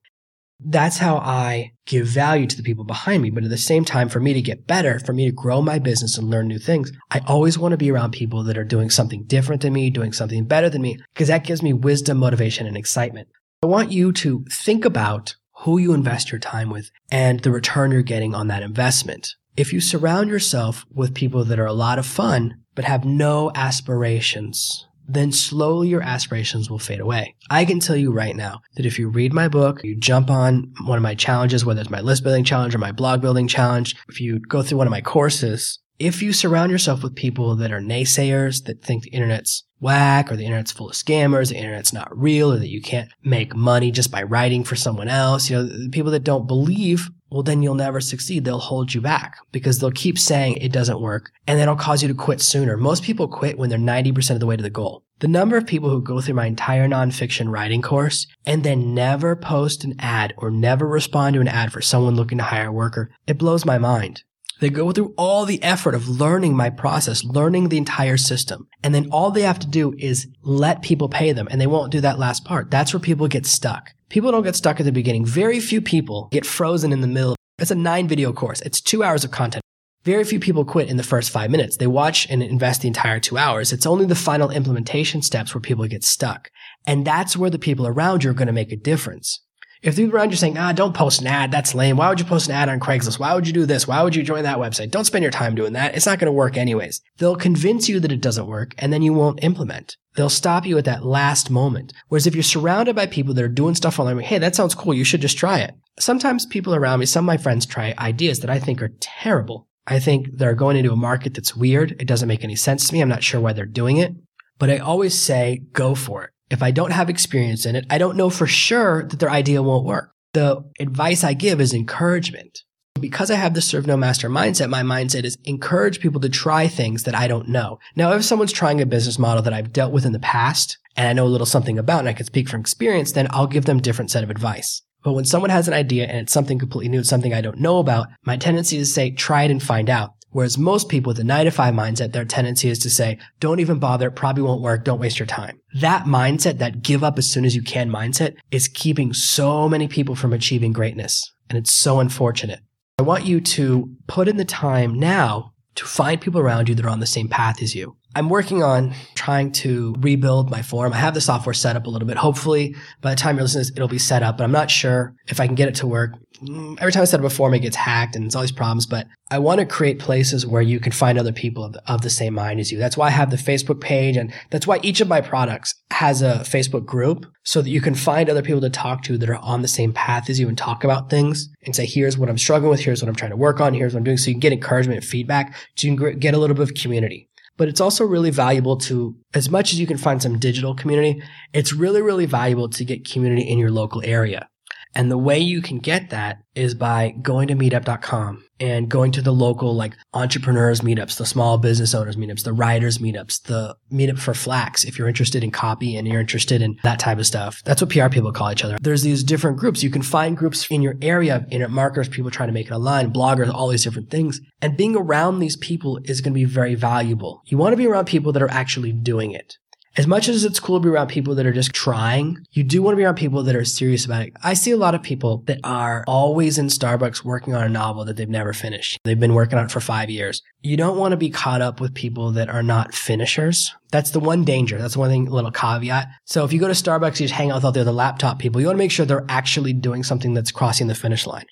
That's 0.65 0.97
how 0.97 1.17
I 1.17 1.71
give 1.85 2.07
value 2.07 2.47
to 2.47 2.57
the 2.57 2.63
people 2.63 2.85
behind 2.85 3.21
me. 3.21 3.29
But 3.29 3.43
at 3.43 3.49
the 3.49 3.57
same 3.57 3.85
time, 3.85 4.09
for 4.09 4.19
me 4.19 4.33
to 4.33 4.41
get 4.41 4.67
better, 4.67 4.99
for 4.99 5.13
me 5.13 5.25
to 5.25 5.31
grow 5.31 5.61
my 5.61 5.79
business 5.79 6.17
and 6.17 6.29
learn 6.29 6.47
new 6.47 6.59
things, 6.59 6.91
I 7.11 7.21
always 7.27 7.57
want 7.57 7.73
to 7.73 7.77
be 7.77 7.91
around 7.91 8.11
people 8.11 8.43
that 8.43 8.57
are 8.57 8.63
doing 8.63 8.89
something 8.89 9.23
different 9.25 9.61
than 9.61 9.73
me, 9.73 9.89
doing 9.89 10.13
something 10.13 10.45
better 10.45 10.69
than 10.69 10.81
me, 10.81 10.97
because 11.13 11.27
that 11.27 11.45
gives 11.45 11.61
me 11.61 11.73
wisdom, 11.73 12.17
motivation, 12.17 12.67
and 12.67 12.77
excitement. 12.77 13.27
I 13.61 13.67
want 13.67 13.91
you 13.91 14.11
to 14.13 14.45
think 14.51 14.85
about 14.85 15.35
who 15.59 15.77
you 15.77 15.93
invest 15.93 16.31
your 16.31 16.39
time 16.39 16.69
with 16.69 16.89
and 17.11 17.39
the 17.39 17.51
return 17.51 17.91
you're 17.91 18.01
getting 18.01 18.35
on 18.35 18.47
that 18.47 18.63
investment. 18.63 19.29
If 19.55 19.71
you 19.71 19.79
surround 19.81 20.29
yourself 20.29 20.85
with 20.91 21.13
people 21.13 21.45
that 21.45 21.59
are 21.59 21.65
a 21.65 21.73
lot 21.73 21.99
of 21.99 22.05
fun, 22.05 22.55
but 22.75 22.85
have 22.85 23.05
no 23.05 23.51
aspirations, 23.53 24.87
then 25.07 25.31
slowly 25.31 25.89
your 25.89 26.01
aspirations 26.01 26.69
will 26.69 26.79
fade 26.79 26.99
away. 26.99 27.35
I 27.49 27.65
can 27.65 27.79
tell 27.79 27.95
you 27.95 28.11
right 28.11 28.35
now 28.35 28.61
that 28.75 28.85
if 28.85 28.97
you 28.97 29.09
read 29.09 29.33
my 29.33 29.47
book, 29.47 29.83
you 29.83 29.95
jump 29.95 30.29
on 30.29 30.73
one 30.85 30.97
of 30.97 31.03
my 31.03 31.15
challenges, 31.15 31.65
whether 31.65 31.81
it's 31.81 31.89
my 31.89 32.01
list 32.01 32.23
building 32.23 32.43
challenge 32.43 32.73
or 32.73 32.79
my 32.79 32.91
blog 32.91 33.21
building 33.21 33.47
challenge, 33.47 33.95
if 34.09 34.21
you 34.21 34.39
go 34.39 34.61
through 34.61 34.77
one 34.77 34.87
of 34.87 34.91
my 34.91 35.01
courses, 35.01 35.79
if 35.99 36.21
you 36.21 36.33
surround 36.33 36.71
yourself 36.71 37.03
with 37.03 37.15
people 37.15 37.55
that 37.55 37.71
are 37.71 37.79
naysayers, 37.79 38.63
that 38.65 38.83
think 38.83 39.03
the 39.03 39.11
internet's 39.11 39.63
whack 39.79 40.31
or 40.31 40.35
the 40.35 40.45
internet's 40.45 40.71
full 40.71 40.89
of 40.89 40.95
scammers, 40.95 41.49
the 41.49 41.57
internet's 41.57 41.93
not 41.93 42.17
real, 42.17 42.51
or 42.51 42.57
that 42.57 42.69
you 42.69 42.81
can't 42.81 43.09
make 43.23 43.55
money 43.55 43.91
just 43.91 44.11
by 44.11 44.23
writing 44.23 44.63
for 44.63 44.75
someone 44.75 45.07
else, 45.07 45.49
you 45.49 45.57
know, 45.57 45.69
people 45.91 46.11
that 46.11 46.23
don't 46.23 46.47
believe 46.47 47.09
well, 47.33 47.43
then 47.43 47.63
you'll 47.63 47.73
never 47.73 47.99
succeed. 47.99 48.45
They'll 48.45 48.59
hold 48.59 48.93
you 48.93 49.01
back 49.01 49.37
because 49.51 49.79
they'll 49.79 49.91
keep 49.91 50.19
saying 50.19 50.57
it 50.57 50.71
doesn't 50.71 51.01
work 51.01 51.31
and 51.47 51.57
then 51.57 51.63
it'll 51.63 51.75
cause 51.75 52.03
you 52.03 52.07
to 52.07 52.13
quit 52.13 52.41
sooner. 52.41 52.77
Most 52.77 53.03
people 53.03 53.27
quit 53.27 53.57
when 53.57 53.69
they're 53.69 53.79
90% 53.79 54.31
of 54.31 54.39
the 54.39 54.45
way 54.45 54.55
to 54.55 54.61
the 54.61 54.69
goal. 54.69 55.03
The 55.19 55.27
number 55.27 55.57
of 55.57 55.65
people 55.65 55.89
who 55.89 56.01
go 56.01 56.21
through 56.21 56.35
my 56.35 56.45
entire 56.45 56.87
nonfiction 56.87 57.51
writing 57.51 57.81
course 57.81 58.27
and 58.45 58.63
then 58.63 58.93
never 58.93 59.35
post 59.35 59.83
an 59.83 59.95
ad 59.97 60.33
or 60.37 60.51
never 60.51 60.87
respond 60.87 61.33
to 61.33 61.41
an 61.41 61.47
ad 61.47 61.71
for 61.71 61.81
someone 61.81 62.15
looking 62.15 62.37
to 62.37 62.43
hire 62.43 62.67
a 62.67 62.71
worker, 62.71 63.09
it 63.25 63.39
blows 63.39 63.65
my 63.65 63.77
mind. 63.77 64.23
They 64.63 64.69
go 64.69 64.93
through 64.93 65.13
all 65.17 65.43
the 65.43 65.61
effort 65.61 65.93
of 65.93 66.07
learning 66.07 66.55
my 66.55 66.69
process, 66.69 67.25
learning 67.25 67.67
the 67.67 67.77
entire 67.77 68.15
system. 68.15 68.69
And 68.81 68.95
then 68.95 69.09
all 69.11 69.29
they 69.29 69.41
have 69.41 69.59
to 69.59 69.67
do 69.67 69.93
is 69.97 70.27
let 70.41 70.81
people 70.81 71.09
pay 71.09 71.33
them 71.33 71.49
and 71.51 71.59
they 71.59 71.67
won't 71.67 71.91
do 71.91 71.99
that 71.99 72.17
last 72.17 72.45
part. 72.45 72.71
That's 72.71 72.93
where 72.93 73.01
people 73.01 73.27
get 73.27 73.45
stuck. 73.45 73.91
People 74.07 74.31
don't 74.31 74.45
get 74.45 74.55
stuck 74.55 74.79
at 74.79 74.85
the 74.85 74.93
beginning. 74.93 75.25
Very 75.25 75.59
few 75.59 75.81
people 75.81 76.29
get 76.31 76.45
frozen 76.45 76.93
in 76.93 77.01
the 77.01 77.07
middle. 77.07 77.35
It's 77.59 77.71
a 77.71 77.75
nine 77.75 78.07
video 78.07 78.31
course. 78.31 78.61
It's 78.61 78.79
two 78.79 79.03
hours 79.03 79.25
of 79.25 79.31
content. 79.31 79.65
Very 80.05 80.23
few 80.23 80.39
people 80.39 80.63
quit 80.63 80.87
in 80.87 80.95
the 80.95 81.03
first 81.03 81.29
five 81.29 81.51
minutes. 81.51 81.75
They 81.75 81.87
watch 81.87 82.25
and 82.29 82.41
invest 82.41 82.83
the 82.83 82.87
entire 82.87 83.19
two 83.19 83.37
hours. 83.37 83.73
It's 83.73 83.85
only 83.85 84.05
the 84.05 84.15
final 84.15 84.49
implementation 84.49 85.21
steps 85.21 85.53
where 85.53 85.61
people 85.61 85.85
get 85.87 86.05
stuck. 86.05 86.49
And 86.87 87.03
that's 87.03 87.35
where 87.35 87.49
the 87.49 87.59
people 87.59 87.85
around 87.85 88.23
you 88.23 88.29
are 88.29 88.33
going 88.33 88.47
to 88.47 88.53
make 88.53 88.71
a 88.71 88.77
difference. 88.77 89.42
If 89.83 89.97
people 89.97 90.15
around 90.15 90.29
you 90.29 90.35
are 90.35 90.37
saying, 90.37 90.57
ah, 90.57 90.71
don't 90.71 90.95
post 90.95 91.19
an 91.19 91.27
ad, 91.27 91.51
that's 91.51 91.75
lame. 91.75 91.97
Why 91.97 92.07
would 92.07 92.19
you 92.19 92.25
post 92.25 92.47
an 92.47 92.55
ad 92.55 92.69
on 92.69 92.79
Craigslist? 92.79 93.19
Why 93.19 93.33
would 93.33 93.45
you 93.45 93.51
do 93.51 93.65
this? 93.65 93.85
Why 93.85 94.01
would 94.01 94.15
you 94.15 94.23
join 94.23 94.43
that 94.43 94.57
website? 94.57 94.91
Don't 94.91 95.03
spend 95.03 95.23
your 95.23 95.31
time 95.31 95.55
doing 95.55 95.73
that. 95.73 95.93
It's 95.93 96.05
not 96.05 96.19
going 96.19 96.27
to 96.27 96.31
work 96.31 96.55
anyways. 96.55 97.01
They'll 97.17 97.35
convince 97.35 97.89
you 97.89 97.99
that 97.99 98.11
it 98.11 98.21
doesn't 98.21 98.47
work 98.47 98.73
and 98.77 98.93
then 98.93 99.01
you 99.01 99.11
won't 99.11 99.43
implement. 99.43 99.97
They'll 100.15 100.29
stop 100.29 100.65
you 100.65 100.77
at 100.77 100.85
that 100.85 101.03
last 101.03 101.49
moment. 101.49 101.91
Whereas 102.07 102.25
if 102.25 102.33
you're 102.33 102.43
surrounded 102.43 102.95
by 102.95 103.07
people 103.07 103.33
that 103.33 103.43
are 103.43 103.49
doing 103.49 103.75
stuff 103.75 103.99
online, 103.99 104.19
hey, 104.19 104.37
that 104.37 104.55
sounds 104.55 104.73
cool. 104.73 104.93
You 104.93 105.03
should 105.03 105.21
just 105.21 105.37
try 105.37 105.59
it. 105.59 105.75
Sometimes 105.99 106.45
people 106.45 106.73
around 106.73 107.01
me, 107.01 107.05
some 107.05 107.25
of 107.25 107.27
my 107.27 107.37
friends 107.37 107.65
try 107.65 107.93
ideas 107.97 108.39
that 108.39 108.49
I 108.49 108.59
think 108.59 108.81
are 108.81 108.95
terrible. 109.01 109.67
I 109.85 109.99
think 109.99 110.37
they're 110.37 110.55
going 110.55 110.77
into 110.77 110.93
a 110.93 110.95
market 110.95 111.33
that's 111.33 111.57
weird. 111.57 111.97
It 111.99 112.07
doesn't 112.07 112.29
make 112.29 112.45
any 112.45 112.55
sense 112.55 112.87
to 112.87 112.93
me. 112.93 113.01
I'm 113.01 113.09
not 113.09 113.23
sure 113.23 113.41
why 113.41 113.51
they're 113.51 113.65
doing 113.65 113.97
it, 113.97 114.13
but 114.59 114.69
I 114.69 114.77
always 114.77 115.19
say 115.19 115.63
go 115.73 115.93
for 115.93 116.23
it. 116.23 116.29
If 116.53 116.61
I 116.61 116.69
don't 116.69 116.91
have 116.91 117.09
experience 117.09 117.65
in 117.65 117.75
it, 117.75 117.87
I 117.89 117.97
don't 117.97 118.15
know 118.15 118.29
for 118.29 118.45
sure 118.45 119.05
that 119.05 119.19
their 119.19 119.31
idea 119.31 119.63
won't 119.63 119.87
work. 119.87 120.11
The 120.33 120.63
advice 120.79 121.23
I 121.23 121.33
give 121.33 121.59
is 121.59 121.73
encouragement. 121.73 122.59
Because 122.99 123.31
I 123.31 123.37
have 123.37 123.55
the 123.55 123.61
serve 123.61 123.87
no 123.87 123.97
master 123.97 124.29
mindset, 124.29 124.69
my 124.69 124.83
mindset 124.83 125.23
is 125.23 125.35
encourage 125.45 125.99
people 125.99 126.21
to 126.21 126.29
try 126.29 126.67
things 126.67 127.05
that 127.05 127.15
I 127.15 127.27
don't 127.27 127.49
know. 127.49 127.79
Now, 127.95 128.13
if 128.13 128.23
someone's 128.23 128.51
trying 128.51 128.79
a 128.79 128.85
business 128.85 129.17
model 129.17 129.41
that 129.41 129.51
I've 129.51 129.73
dealt 129.73 129.93
with 129.93 130.05
in 130.05 130.11
the 130.11 130.19
past 130.19 130.77
and 130.95 131.07
I 131.07 131.13
know 131.13 131.25
a 131.25 131.33
little 131.33 131.47
something 131.47 131.79
about 131.79 132.01
and 132.01 132.07
I 132.07 132.13
can 132.13 132.27
speak 132.27 132.47
from 132.47 132.61
experience, 132.61 133.13
then 133.13 133.27
I'll 133.31 133.47
give 133.47 133.65
them 133.65 133.79
a 133.79 133.81
different 133.81 134.11
set 134.11 134.23
of 134.23 134.29
advice. 134.29 134.83
But 135.03 135.13
when 135.13 135.25
someone 135.25 135.49
has 135.49 135.67
an 135.67 135.73
idea 135.73 136.05
and 136.05 136.19
it's 136.19 136.31
something 136.31 136.59
completely 136.59 136.89
new, 136.89 137.03
something 137.03 137.33
I 137.33 137.41
don't 137.41 137.59
know 137.59 137.79
about, 137.79 138.09
my 138.25 138.37
tendency 138.37 138.77
is 138.77 138.89
to 138.89 138.93
say, 138.93 139.09
try 139.09 139.41
it 139.41 139.49
and 139.49 139.61
find 139.61 139.89
out. 139.89 140.11
Whereas 140.33 140.57
most 140.57 140.89
people 140.89 141.11
with 141.11 141.19
a 141.19 141.23
nine 141.23 141.45
to 141.45 141.51
five 141.51 141.73
mindset, 141.73 142.11
their 142.11 142.25
tendency 142.25 142.69
is 142.69 142.79
to 142.79 142.89
say, 142.89 143.17
don't 143.39 143.59
even 143.59 143.79
bother. 143.79 144.07
It 144.07 144.15
probably 144.15 144.43
won't 144.43 144.61
work. 144.61 144.83
Don't 144.83 144.99
waste 144.99 145.19
your 145.19 145.27
time. 145.27 145.59
That 145.79 146.05
mindset, 146.05 146.57
that 146.57 146.81
give 146.81 147.03
up 147.03 147.17
as 147.17 147.29
soon 147.29 147.45
as 147.45 147.55
you 147.55 147.61
can 147.61 147.89
mindset 147.89 148.35
is 148.51 148.67
keeping 148.67 149.13
so 149.13 149.69
many 149.69 149.87
people 149.87 150.15
from 150.15 150.33
achieving 150.33 150.73
greatness. 150.73 151.31
And 151.49 151.57
it's 151.57 151.71
so 151.71 151.99
unfortunate. 151.99 152.59
I 152.99 153.03
want 153.03 153.25
you 153.25 153.41
to 153.41 153.89
put 154.07 154.27
in 154.27 154.37
the 154.37 154.45
time 154.45 154.99
now 154.99 155.53
to 155.75 155.85
find 155.85 156.21
people 156.21 156.39
around 156.39 156.69
you 156.69 156.75
that 156.75 156.85
are 156.85 156.89
on 156.89 156.99
the 156.99 157.05
same 157.05 157.27
path 157.27 157.61
as 157.61 157.73
you. 157.75 157.95
I'm 158.15 158.29
working 158.29 158.63
on 158.63 158.93
trying 159.15 159.51
to 159.53 159.95
rebuild 159.99 160.49
my 160.49 160.61
forum. 160.61 160.93
I 160.93 160.97
have 160.97 161.13
the 161.13 161.21
software 161.21 161.53
set 161.53 161.75
up 161.75 161.87
a 161.87 161.89
little 161.89 162.07
bit. 162.07 162.17
Hopefully, 162.17 162.75
by 163.01 163.11
the 163.11 163.15
time 163.15 163.37
you're 163.37 163.43
listening, 163.43 163.75
it'll 163.75 163.87
be 163.87 163.97
set 163.97 164.23
up, 164.23 164.37
but 164.37 164.43
I'm 164.43 164.51
not 164.51 164.69
sure 164.69 165.15
if 165.27 165.39
I 165.39 165.47
can 165.47 165.55
get 165.55 165.67
it 165.67 165.75
to 165.75 165.87
work. 165.87 166.11
Mm, 166.41 166.77
every 166.79 166.91
time 166.91 167.01
I 167.01 167.05
set 167.05 167.19
up 167.19 167.25
a 167.25 167.29
forum, 167.29 167.53
it 167.53 167.59
gets 167.59 167.75
hacked 167.75 168.15
and 168.15 168.25
it's 168.25 168.35
all 168.35 168.41
these 168.41 168.51
problems, 168.51 168.85
but 168.85 169.07
I 169.31 169.39
want 169.39 169.59
to 169.61 169.65
create 169.65 169.97
places 169.97 170.45
where 170.45 170.61
you 170.61 170.79
can 170.79 170.91
find 170.91 171.17
other 171.17 171.31
people 171.31 171.63
of 171.63 171.73
the, 171.73 171.91
of 171.91 172.01
the 172.01 172.09
same 172.09 172.33
mind 172.33 172.59
as 172.59 172.71
you. 172.71 172.77
That's 172.77 172.97
why 172.97 173.07
I 173.07 173.11
have 173.11 173.31
the 173.31 173.37
Facebook 173.37 173.81
page 173.81 174.17
and 174.17 174.33
that's 174.49 174.67
why 174.67 174.79
each 174.83 175.01
of 175.01 175.07
my 175.07 175.21
products 175.21 175.75
has 175.91 176.21
a 176.21 176.39
Facebook 176.39 176.85
group 176.85 177.25
so 177.43 177.61
that 177.61 177.69
you 177.69 177.81
can 177.81 177.95
find 177.95 178.29
other 178.29 178.41
people 178.41 178.61
to 178.61 178.69
talk 178.69 179.03
to 179.03 179.17
that 179.17 179.29
are 179.29 179.37
on 179.37 179.61
the 179.61 179.67
same 179.67 179.93
path 179.93 180.29
as 180.29 180.39
you 180.39 180.47
and 180.47 180.57
talk 180.57 180.83
about 180.83 181.09
things 181.09 181.49
and 181.65 181.75
say, 181.75 181.85
here's 181.85 182.17
what 182.17 182.29
I'm 182.29 182.37
struggling 182.37 182.71
with. 182.71 182.81
Here's 182.81 183.01
what 183.01 183.09
I'm 183.09 183.15
trying 183.15 183.31
to 183.31 183.37
work 183.37 183.59
on. 183.59 183.73
Here's 183.73 183.93
what 183.93 183.99
I'm 183.99 184.03
doing. 184.03 184.17
So 184.17 184.27
you 184.27 184.33
can 184.33 184.39
get 184.39 184.53
encouragement 184.53 184.97
and 184.97 185.05
feedback. 185.05 185.55
So 185.75 185.87
you 185.87 185.97
can 185.97 186.19
get 186.19 186.33
a 186.33 186.37
little 186.37 186.55
bit 186.55 186.63
of 186.63 186.75
community 186.75 187.29
but 187.57 187.67
it's 187.67 187.81
also 187.81 188.05
really 188.05 188.31
valuable 188.31 188.77
to, 188.77 189.15
as 189.33 189.49
much 189.49 189.73
as 189.73 189.79
you 189.79 189.87
can 189.87 189.97
find 189.97 190.21
some 190.21 190.39
digital 190.39 190.75
community, 190.75 191.21
it's 191.53 191.73
really, 191.73 192.01
really 192.01 192.25
valuable 192.25 192.69
to 192.69 192.85
get 192.85 193.09
community 193.09 193.43
in 193.43 193.59
your 193.59 193.71
local 193.71 194.01
area. 194.03 194.47
And 194.95 195.09
the 195.09 195.17
way 195.17 195.39
you 195.39 195.61
can 195.61 195.79
get 195.79 196.09
that 196.11 196.43
is 196.55 196.75
by 196.75 197.11
going 197.21 197.47
to 197.47 197.55
meetup.com 197.55 198.43
and 198.59 198.87
going 198.87 199.11
to 199.11 199.21
the 199.21 199.33
local 199.33 199.75
like 199.75 199.95
entrepreneurs 200.13 200.81
meetups, 200.81 201.17
the 201.17 201.25
small 201.25 201.57
business 201.57 201.95
owners 201.95 202.15
meetups, 202.15 202.43
the 202.43 202.53
writers 202.53 202.99
meetups, 202.99 203.43
the 203.43 203.75
meetup 203.91 204.19
for 204.19 204.33
Flacks. 204.33 204.85
If 204.85 204.97
you're 204.97 205.07
interested 205.07 205.43
in 205.43 205.51
copy 205.51 205.95
and 205.95 206.07
you're 206.07 206.21
interested 206.21 206.61
in 206.61 206.77
that 206.83 206.99
type 206.99 207.17
of 207.17 207.25
stuff, 207.25 207.61
that's 207.65 207.81
what 207.81 207.89
PR 207.89 208.09
people 208.09 208.31
call 208.31 208.51
each 208.51 208.63
other. 208.63 208.77
There's 208.79 209.01
these 209.01 209.23
different 209.23 209.57
groups. 209.57 209.81
You 209.81 209.89
can 209.89 210.03
find 210.03 210.37
groups 210.37 210.67
in 210.69 210.81
your 210.81 210.95
area 211.01 211.37
of 211.37 211.43
internet 211.45 211.71
marketers, 211.71 212.07
people 212.07 212.31
trying 212.31 212.49
to 212.49 212.53
make 212.53 212.67
it 212.67 212.73
online, 212.73 213.11
bloggers, 213.11 213.51
all 213.51 213.69
these 213.69 213.83
different 213.83 214.11
things. 214.11 214.39
And 214.61 214.77
being 214.77 214.95
around 214.95 215.39
these 215.39 215.57
people 215.57 215.99
is 216.05 216.21
going 216.21 216.33
to 216.33 216.39
be 216.39 216.45
very 216.45 216.75
valuable. 216.75 217.41
You 217.45 217.57
want 217.57 217.73
to 217.73 217.77
be 217.77 217.87
around 217.87 218.05
people 218.05 218.31
that 218.33 218.41
are 218.41 218.51
actually 218.51 218.91
doing 218.91 219.31
it 219.31 219.57
as 219.95 220.07
much 220.07 220.27
as 220.27 220.43
it's 220.43 220.59
cool 220.59 220.79
to 220.79 220.83
be 220.83 220.89
around 220.89 221.07
people 221.07 221.35
that 221.35 221.45
are 221.45 221.53
just 221.53 221.71
trying, 221.73 222.45
you 222.51 222.63
do 222.63 222.81
want 222.81 222.93
to 222.93 222.97
be 222.97 223.03
around 223.03 223.15
people 223.15 223.43
that 223.43 223.55
are 223.55 223.63
serious 223.63 224.05
about 224.05 224.23
it. 224.23 224.33
I 224.43 224.55
see 224.55 224.71
a 224.71 224.77
lot 224.77 224.95
of 224.95 225.03
people 225.03 225.43
that 225.45 225.59
are 225.63 226.03
always 226.07 226.57
in 226.57 226.67
Starbucks 226.67 227.23
working 227.23 227.53
on 227.53 227.63
a 227.63 227.69
novel 227.69 228.03
that 228.05 228.17
they've 228.17 228.27
never 228.27 228.53
finished. 228.53 228.99
They've 229.03 229.19
been 229.19 229.35
working 229.35 229.59
on 229.59 229.65
it 229.65 229.71
for 229.71 229.79
five 229.79 230.09
years. 230.09 230.41
You 230.61 230.77
don't 230.77 230.97
want 230.97 231.11
to 231.11 231.17
be 231.17 231.29
caught 231.29 231.61
up 231.61 231.79
with 231.79 231.93
people 231.93 232.31
that 232.31 232.49
are 232.49 232.63
not 232.63 232.95
finishers. 232.95 233.73
That's 233.91 234.11
the 234.11 234.19
one 234.19 234.43
danger. 234.43 234.79
That's 234.79 234.95
the 234.95 234.99
one 234.99 235.09
thing, 235.11 235.25
little 235.25 235.51
caveat. 235.51 236.07
So 236.25 236.43
if 236.43 236.51
you 236.51 236.59
go 236.59 236.67
to 236.67 236.73
Starbucks, 236.73 237.19
you 237.19 237.27
just 237.27 237.33
hang 237.33 237.51
out 237.51 237.55
with 237.55 237.65
all 237.65 237.71
the 237.71 237.81
other 237.81 237.91
laptop 237.91 238.39
people. 238.39 238.59
You 238.59 238.67
want 238.67 238.77
to 238.77 238.83
make 238.83 238.91
sure 238.91 239.05
they're 239.05 239.25
actually 239.29 239.73
doing 239.73 240.03
something 240.03 240.33
that's 240.33 240.51
crossing 240.51 240.87
the 240.87 240.95
finish 240.95 241.27
line. 241.27 241.45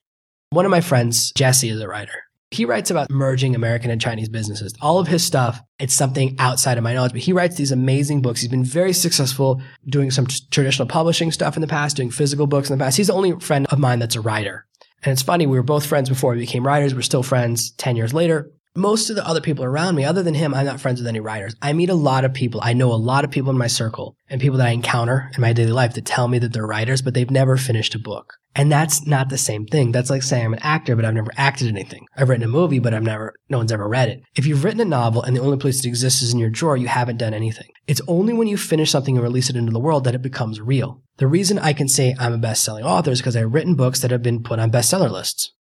One 0.50 0.66
of 0.66 0.72
my 0.72 0.82
friends, 0.82 1.32
Jesse, 1.34 1.70
is 1.70 1.80
a 1.80 1.88
writer. 1.88 2.24
He 2.52 2.66
writes 2.66 2.92
about 2.92 3.10
merging 3.10 3.56
American 3.56 3.90
and 3.92 4.02
Chinese 4.02 4.28
businesses. 4.28 4.74
All 4.82 5.00
of 5.00 5.08
his 5.08 5.24
stuff, 5.24 5.62
it's 5.80 5.94
something 5.94 6.36
outside 6.38 6.78
of 6.78 6.84
my 6.84 6.94
knowledge, 6.94 7.14
but 7.14 7.22
he 7.22 7.32
writes 7.32 7.56
these 7.56 7.72
amazing 7.72 8.22
books. 8.22 8.42
He's 8.42 8.52
been 8.52 8.66
very 8.66 8.92
successful 8.92 9.62
doing 9.86 10.12
some 10.12 10.28
t- 10.28 10.44
traditional 10.52 10.86
publishing 10.86 11.32
stuff 11.32 11.56
in 11.56 11.62
the 11.62 11.68
past, 11.68 11.96
doing 11.96 12.12
physical 12.12 12.48
books 12.48 12.70
in 12.70 12.78
the 12.78 12.84
past. 12.84 12.98
He's 12.98 13.08
the 13.08 13.14
only 13.14 13.40
friend 13.40 13.66
of 13.68 13.80
mine 13.80 14.00
that's 14.00 14.18
a 14.18 14.22
writer. 14.22 14.68
And 15.02 15.14
it's 15.14 15.22
funny, 15.22 15.48
we 15.48 15.58
were 15.58 15.64
both 15.64 15.86
friends 15.86 16.10
before 16.10 16.34
we 16.34 16.40
became 16.40 16.68
writers. 16.68 16.94
We're 16.94 17.02
still 17.04 17.24
friends 17.24 17.72
10 17.72 17.96
years 17.96 18.14
later. 18.14 18.52
Most 18.76 19.10
of 19.10 19.16
the 19.16 19.28
other 19.28 19.42
people 19.42 19.66
around 19.66 19.96
me, 19.96 20.06
other 20.06 20.24
than 20.24 20.34
him, 20.34 20.54
I'm 20.54 20.66
not 20.66 20.80
friends 20.80 21.00
with 21.00 21.08
any 21.08 21.20
writers. 21.20 21.56
I 21.62 21.74
meet 21.74 21.90
a 21.90 21.96
lot 21.96 22.26
of 22.26 22.34
people. 22.34 22.62
I 22.64 22.74
know 22.74 22.92
a 22.92 22.96
lot 22.96 23.26
of 23.26 23.32
people 23.32 23.52
in 23.52 23.58
my 23.58 23.68
circle 23.68 24.16
and 24.30 24.40
people 24.40 24.58
that 24.60 24.68
I 24.68 24.72
encounter 24.72 25.30
in 25.36 25.42
my 25.42 25.54
daily 25.54 25.72
life 25.72 25.94
that 25.96 26.06
tell 26.06 26.28
me 26.28 26.40
that 26.40 26.54
they're 26.54 26.66
writers, 26.66 27.02
but 27.02 27.14
they've 27.14 27.30
never 27.30 27.58
finished 27.58 27.96
a 27.96 28.00
book. 28.00 28.36
And 28.56 28.72
that's 28.72 29.08
not 29.08 29.30
the 29.30 29.38
same 29.38 29.66
thing. 29.66 29.92
That's 29.92 30.10
like 30.10 30.24
saying 30.24 30.46
I'm 30.46 30.54
an 30.54 30.60
actor, 30.62 30.96
but 30.96 31.06
I've 31.06 31.14
never 31.14 31.32
acted 31.38 31.70
anything. 31.70 32.06
I've 32.18 32.28
written 32.28 32.44
a 32.44 32.50
movie, 32.50 32.80
but 32.80 32.94
I've 32.94 33.04
never, 33.04 33.34
no 33.50 33.60
one's 33.60 33.72
ever 33.72 33.88
read 33.88 34.10
it. 34.10 34.24
If 34.36 34.46
you've 34.46 34.64
written 34.64 34.82
a 34.82 34.86
novel 34.86 35.24
and 35.24 35.36
the 35.36 35.42
only 35.42 35.58
place 35.58 35.80
it 35.80 35.88
exists 35.88 36.22
is 36.22 36.34
in 36.34 36.40
your 36.40 36.50
drawer, 36.50 36.76
you 36.76 36.88
haven't 36.88 37.18
done 37.18 37.34
anything. 37.34 37.70
It's 37.88 38.02
only 38.08 38.34
when 38.34 38.48
you 38.48 38.58
finish 38.58 38.92
something 38.92 39.16
and 39.16 39.24
release 39.24 39.50
it 39.50 39.56
into 39.56 39.72
the 39.72 39.80
world 39.80 40.04
that 40.04 40.16
it 40.16 40.22
becomes 40.22 40.60
real. 40.60 41.02
The 41.18 41.28
reason 41.28 41.60
I 41.60 41.72
can 41.74 41.88
say 41.88 42.16
I'm 42.20 42.34
a 42.34 42.38
best-selling 42.38 42.84
author 42.84 43.12
is 43.12 43.20
because 43.20 43.38
I've 43.38 43.54
written 43.54 43.76
books 43.76 44.02
that 44.02 44.12
have 44.12 44.24
been 44.24 44.44
put 44.44 44.60
on 44.60 44.72
bestseller 44.72 45.10
lists. 45.10 45.54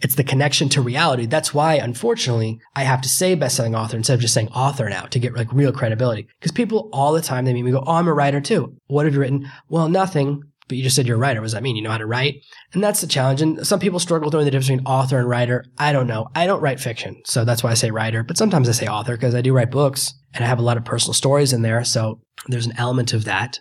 It's 0.00 0.16
the 0.16 0.24
connection 0.24 0.68
to 0.70 0.82
reality. 0.82 1.26
That's 1.26 1.54
why, 1.54 1.74
unfortunately, 1.74 2.60
I 2.74 2.82
have 2.82 3.00
to 3.02 3.08
say 3.08 3.34
best-selling 3.34 3.74
author 3.74 3.96
instead 3.96 4.14
of 4.14 4.20
just 4.20 4.34
saying 4.34 4.48
author 4.48 4.88
now 4.88 5.06
to 5.06 5.18
get 5.18 5.34
like 5.34 5.52
real 5.52 5.72
credibility. 5.72 6.26
Because 6.40 6.52
people 6.52 6.90
all 6.92 7.12
the 7.12 7.22
time, 7.22 7.44
they 7.44 7.54
meet 7.54 7.62
me 7.62 7.70
go, 7.70 7.84
Oh, 7.86 7.92
I'm 7.92 8.08
a 8.08 8.14
writer 8.14 8.40
too. 8.40 8.76
What 8.86 9.06
have 9.06 9.14
you 9.14 9.20
written? 9.20 9.50
Well, 9.68 9.88
nothing. 9.88 10.42
But 10.66 10.78
you 10.78 10.82
just 10.82 10.96
said 10.96 11.06
you're 11.06 11.16
a 11.16 11.20
writer. 11.20 11.40
What 11.40 11.46
does 11.46 11.52
that 11.52 11.62
mean? 11.62 11.76
You 11.76 11.82
know 11.82 11.90
how 11.90 11.98
to 11.98 12.06
write? 12.06 12.36
And 12.72 12.82
that's 12.82 13.02
the 13.02 13.06
challenge. 13.06 13.42
And 13.42 13.66
some 13.66 13.80
people 13.80 13.98
struggle 13.98 14.30
knowing 14.30 14.46
the 14.46 14.50
difference 14.50 14.68
between 14.68 14.86
author 14.86 15.18
and 15.18 15.28
writer. 15.28 15.64
I 15.76 15.92
don't 15.92 16.06
know. 16.06 16.28
I 16.34 16.46
don't 16.46 16.62
write 16.62 16.80
fiction. 16.80 17.20
So 17.26 17.44
that's 17.44 17.62
why 17.62 17.70
I 17.70 17.74
say 17.74 17.90
writer. 17.90 18.22
But 18.22 18.38
sometimes 18.38 18.68
I 18.68 18.72
say 18.72 18.86
author 18.86 19.14
because 19.14 19.34
I 19.34 19.42
do 19.42 19.52
write 19.52 19.70
books 19.70 20.14
and 20.32 20.42
I 20.42 20.48
have 20.48 20.58
a 20.58 20.62
lot 20.62 20.78
of 20.78 20.84
personal 20.84 21.12
stories 21.12 21.52
in 21.52 21.60
there. 21.60 21.84
So 21.84 22.20
there's 22.48 22.66
an 22.66 22.78
element 22.78 23.12
of 23.12 23.26
that. 23.26 23.58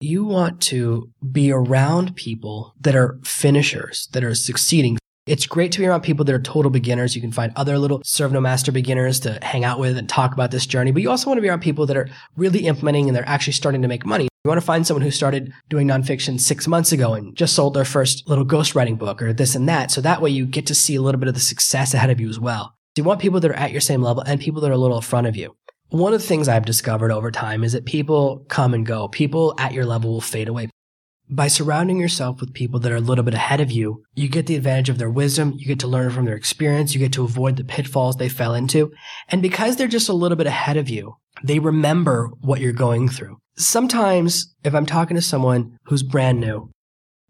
You 0.00 0.24
want 0.24 0.62
to 0.62 1.10
be 1.30 1.52
around 1.52 2.16
people 2.16 2.74
that 2.80 2.96
are 2.96 3.18
finishers, 3.22 4.08
that 4.12 4.24
are 4.24 4.34
succeeding. 4.34 4.96
It's 5.26 5.44
great 5.44 5.72
to 5.72 5.80
be 5.80 5.86
around 5.86 6.02
people 6.02 6.24
that 6.24 6.34
are 6.36 6.40
total 6.40 6.70
beginners. 6.70 7.16
You 7.16 7.20
can 7.20 7.32
find 7.32 7.52
other 7.56 7.80
little 7.80 8.00
serve 8.04 8.30
no 8.30 8.40
master 8.40 8.70
beginners 8.70 9.18
to 9.20 9.40
hang 9.42 9.64
out 9.64 9.80
with 9.80 9.98
and 9.98 10.08
talk 10.08 10.32
about 10.32 10.52
this 10.52 10.66
journey. 10.66 10.92
But 10.92 11.02
you 11.02 11.10
also 11.10 11.28
want 11.28 11.38
to 11.38 11.42
be 11.42 11.48
around 11.48 11.62
people 11.62 11.84
that 11.86 11.96
are 11.96 12.08
really 12.36 12.66
implementing 12.66 13.08
and 13.08 13.16
they're 13.16 13.28
actually 13.28 13.54
starting 13.54 13.82
to 13.82 13.88
make 13.88 14.06
money. 14.06 14.28
You 14.44 14.48
want 14.48 14.60
to 14.60 14.64
find 14.64 14.86
someone 14.86 15.02
who 15.02 15.10
started 15.10 15.52
doing 15.68 15.88
nonfiction 15.88 16.38
six 16.38 16.68
months 16.68 16.92
ago 16.92 17.14
and 17.14 17.36
just 17.36 17.56
sold 17.56 17.74
their 17.74 17.84
first 17.84 18.28
little 18.28 18.44
ghostwriting 18.44 18.96
book 18.96 19.20
or 19.20 19.32
this 19.32 19.56
and 19.56 19.68
that. 19.68 19.90
So 19.90 20.00
that 20.00 20.22
way 20.22 20.30
you 20.30 20.46
get 20.46 20.64
to 20.66 20.76
see 20.76 20.94
a 20.94 21.02
little 21.02 21.18
bit 21.18 21.26
of 21.26 21.34
the 21.34 21.40
success 21.40 21.92
ahead 21.92 22.10
of 22.10 22.20
you 22.20 22.28
as 22.28 22.38
well. 22.38 22.76
You 22.96 23.02
want 23.02 23.20
people 23.20 23.40
that 23.40 23.50
are 23.50 23.54
at 23.54 23.72
your 23.72 23.80
same 23.80 24.02
level 24.02 24.22
and 24.22 24.40
people 24.40 24.60
that 24.60 24.70
are 24.70 24.74
a 24.74 24.78
little 24.78 24.98
in 24.98 25.02
front 25.02 25.26
of 25.26 25.34
you. 25.34 25.56
One 25.88 26.14
of 26.14 26.20
the 26.20 26.26
things 26.26 26.46
I've 26.46 26.64
discovered 26.64 27.10
over 27.10 27.32
time 27.32 27.64
is 27.64 27.72
that 27.72 27.84
people 27.84 28.44
come 28.48 28.74
and 28.74 28.86
go. 28.86 29.08
People 29.08 29.56
at 29.58 29.72
your 29.72 29.84
level 29.84 30.12
will 30.12 30.20
fade 30.20 30.46
away. 30.46 30.68
By 31.28 31.48
surrounding 31.48 31.98
yourself 31.98 32.40
with 32.40 32.54
people 32.54 32.78
that 32.78 32.92
are 32.92 32.96
a 32.96 33.00
little 33.00 33.24
bit 33.24 33.34
ahead 33.34 33.60
of 33.60 33.72
you, 33.72 34.04
you 34.14 34.28
get 34.28 34.46
the 34.46 34.54
advantage 34.54 34.88
of 34.88 34.98
their 34.98 35.10
wisdom, 35.10 35.54
you 35.56 35.66
get 35.66 35.80
to 35.80 35.88
learn 35.88 36.10
from 36.10 36.24
their 36.24 36.36
experience, 36.36 36.94
you 36.94 37.00
get 37.00 37.12
to 37.14 37.24
avoid 37.24 37.56
the 37.56 37.64
pitfalls 37.64 38.16
they 38.16 38.28
fell 38.28 38.54
into. 38.54 38.92
And 39.28 39.42
because 39.42 39.74
they're 39.74 39.88
just 39.88 40.08
a 40.08 40.12
little 40.14 40.36
bit 40.36 40.46
ahead 40.46 40.76
of 40.76 40.88
you, 40.88 41.16
they 41.42 41.58
remember 41.58 42.30
what 42.40 42.60
you're 42.60 42.72
going 42.72 43.08
through. 43.08 43.38
Sometimes 43.56 44.54
if 44.62 44.72
I'm 44.72 44.86
talking 44.86 45.16
to 45.16 45.20
someone 45.20 45.76
who's 45.86 46.04
brand 46.04 46.40
new, 46.40 46.70